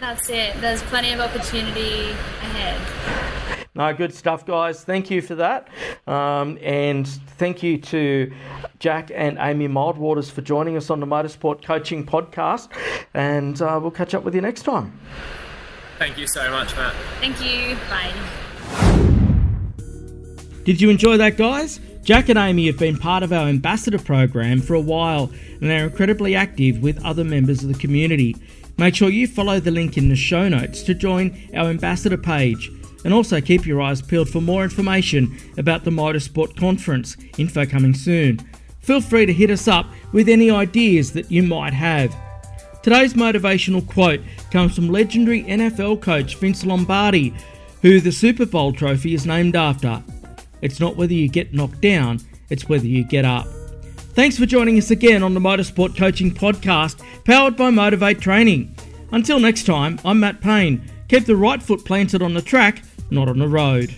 That's 0.00 0.30
it. 0.30 0.58
There's 0.60 0.82
plenty 0.84 1.12
of 1.12 1.20
opportunity 1.20 2.10
ahead. 2.10 2.80
No, 3.74 3.94
good 3.94 4.12
stuff, 4.12 4.44
guys. 4.46 4.82
Thank 4.82 5.10
you 5.10 5.22
for 5.22 5.36
that. 5.36 5.68
Um, 6.06 6.58
and 6.62 7.06
thank 7.06 7.62
you 7.62 7.78
to 7.78 8.32
Jack 8.78 9.10
and 9.14 9.38
Amy 9.38 9.68
Mildwaters 9.68 10.30
for 10.30 10.40
joining 10.40 10.76
us 10.76 10.90
on 10.90 11.00
the 11.00 11.06
Motorsport 11.06 11.64
Coaching 11.64 12.04
Podcast. 12.04 12.70
And 13.14 13.60
uh, 13.62 13.78
we'll 13.80 13.90
catch 13.90 14.14
up 14.14 14.24
with 14.24 14.34
you 14.34 14.40
next 14.40 14.62
time. 14.62 14.98
Thank 15.98 16.18
you 16.18 16.26
so 16.26 16.50
much, 16.50 16.74
Matt. 16.76 16.94
Thank 17.20 17.44
you. 17.44 17.76
Bye. 17.88 18.12
Did 20.64 20.80
you 20.80 20.90
enjoy 20.90 21.18
that, 21.18 21.36
guys? 21.36 21.78
Jack 22.02 22.28
and 22.30 22.38
Amy 22.38 22.66
have 22.66 22.78
been 22.78 22.96
part 22.96 23.22
of 23.22 23.32
our 23.32 23.46
ambassador 23.48 23.98
program 23.98 24.60
for 24.62 24.74
a 24.74 24.80
while 24.80 25.30
and 25.60 25.70
they're 25.70 25.84
incredibly 25.84 26.34
active 26.34 26.82
with 26.82 27.02
other 27.04 27.24
members 27.24 27.62
of 27.62 27.68
the 27.68 27.78
community. 27.78 28.34
Make 28.80 28.94
sure 28.94 29.10
you 29.10 29.26
follow 29.26 29.60
the 29.60 29.70
link 29.70 29.98
in 29.98 30.08
the 30.08 30.16
show 30.16 30.48
notes 30.48 30.82
to 30.84 30.94
join 30.94 31.38
our 31.54 31.68
ambassador 31.68 32.16
page. 32.16 32.72
And 33.04 33.12
also 33.12 33.38
keep 33.38 33.66
your 33.66 33.82
eyes 33.82 34.00
peeled 34.00 34.30
for 34.30 34.40
more 34.40 34.64
information 34.64 35.36
about 35.58 35.84
the 35.84 35.90
Motorsport 35.90 36.56
Conference, 36.56 37.18
info 37.36 37.66
coming 37.66 37.92
soon. 37.92 38.40
Feel 38.80 39.02
free 39.02 39.26
to 39.26 39.34
hit 39.34 39.50
us 39.50 39.68
up 39.68 39.84
with 40.12 40.30
any 40.30 40.50
ideas 40.50 41.12
that 41.12 41.30
you 41.30 41.42
might 41.42 41.74
have. 41.74 42.16
Today's 42.82 43.12
motivational 43.12 43.86
quote 43.86 44.22
comes 44.50 44.76
from 44.76 44.88
legendary 44.88 45.42
NFL 45.42 46.00
coach 46.00 46.36
Vince 46.36 46.64
Lombardi, 46.64 47.34
who 47.82 48.00
the 48.00 48.10
Super 48.10 48.46
Bowl 48.46 48.72
trophy 48.72 49.12
is 49.12 49.26
named 49.26 49.56
after. 49.56 50.02
It's 50.62 50.80
not 50.80 50.96
whether 50.96 51.12
you 51.12 51.28
get 51.28 51.52
knocked 51.52 51.82
down, 51.82 52.20
it's 52.48 52.66
whether 52.66 52.86
you 52.86 53.04
get 53.04 53.26
up. 53.26 53.46
Thanks 54.12 54.36
for 54.36 54.44
joining 54.44 54.76
us 54.76 54.90
again 54.90 55.22
on 55.22 55.34
the 55.34 55.40
Motorsport 55.40 55.96
Coaching 55.96 56.32
Podcast, 56.32 57.00
powered 57.24 57.56
by 57.56 57.70
Motivate 57.70 58.20
Training. 58.20 58.74
Until 59.12 59.38
next 59.38 59.66
time, 59.66 60.00
I'm 60.04 60.18
Matt 60.18 60.40
Payne. 60.40 60.82
Keep 61.08 61.26
the 61.26 61.36
right 61.36 61.62
foot 61.62 61.84
planted 61.84 62.20
on 62.20 62.34
the 62.34 62.42
track, 62.42 62.82
not 63.10 63.28
on 63.28 63.38
the 63.38 63.46
road. 63.46 63.94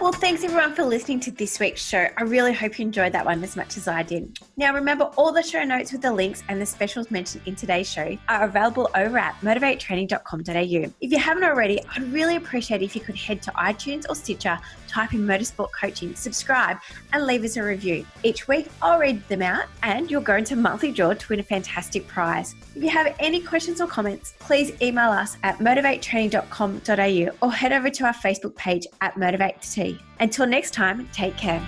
Well, 0.00 0.12
thanks 0.12 0.42
everyone 0.42 0.74
for 0.74 0.84
listening 0.84 1.20
to 1.20 1.30
this 1.30 1.60
week's 1.60 1.86
show. 1.86 2.08
I 2.16 2.22
really 2.22 2.54
hope 2.54 2.78
you 2.78 2.86
enjoyed 2.86 3.12
that 3.12 3.26
one 3.26 3.44
as 3.44 3.54
much 3.54 3.76
as 3.76 3.86
I 3.86 4.02
did. 4.02 4.38
Now, 4.56 4.72
remember, 4.72 5.04
all 5.16 5.30
the 5.30 5.42
show 5.42 5.62
notes 5.62 5.92
with 5.92 6.00
the 6.00 6.10
links 6.10 6.42
and 6.48 6.58
the 6.58 6.64
specials 6.64 7.10
mentioned 7.10 7.42
in 7.44 7.54
today's 7.54 7.86
show 7.86 8.16
are 8.30 8.44
available 8.44 8.88
over 8.94 9.18
at 9.18 9.38
motivatetraining.com.au. 9.42 10.92
If 11.02 11.12
you 11.12 11.18
haven't 11.18 11.44
already, 11.44 11.80
I'd 11.94 12.10
really 12.14 12.36
appreciate 12.36 12.80
if 12.80 12.96
you 12.96 13.02
could 13.02 13.16
head 13.16 13.42
to 13.42 13.50
iTunes 13.52 14.06
or 14.08 14.14
Stitcher, 14.14 14.58
type 14.90 15.14
in 15.14 15.20
Motorsport 15.20 15.68
Coaching, 15.78 16.14
subscribe, 16.14 16.78
and 17.12 17.26
leave 17.26 17.44
us 17.44 17.56
a 17.56 17.62
review. 17.62 18.04
Each 18.22 18.48
week, 18.48 18.68
I'll 18.82 18.98
read 18.98 19.26
them 19.28 19.42
out 19.42 19.66
and 19.82 20.10
you'll 20.10 20.20
go 20.20 20.36
into 20.36 20.56
monthly 20.56 20.92
draw 20.92 21.14
to 21.14 21.28
win 21.28 21.40
a 21.40 21.44
fantastic 21.44 22.06
prize. 22.06 22.54
If 22.74 22.82
you 22.82 22.90
have 22.90 23.14
any 23.18 23.40
questions 23.40 23.80
or 23.80 23.86
comments, 23.86 24.34
please 24.38 24.72
email 24.82 25.10
us 25.10 25.36
at 25.42 25.58
motivatetraining.com.au 25.58 27.46
or 27.46 27.52
head 27.52 27.72
over 27.72 27.90
to 27.90 28.04
our 28.04 28.14
Facebook 28.14 28.54
page 28.56 28.86
at 29.00 29.16
Motivate 29.16 29.60
T. 29.62 29.98
Until 30.18 30.46
next 30.46 30.72
time, 30.72 31.08
take 31.12 31.36
care. 31.36 31.60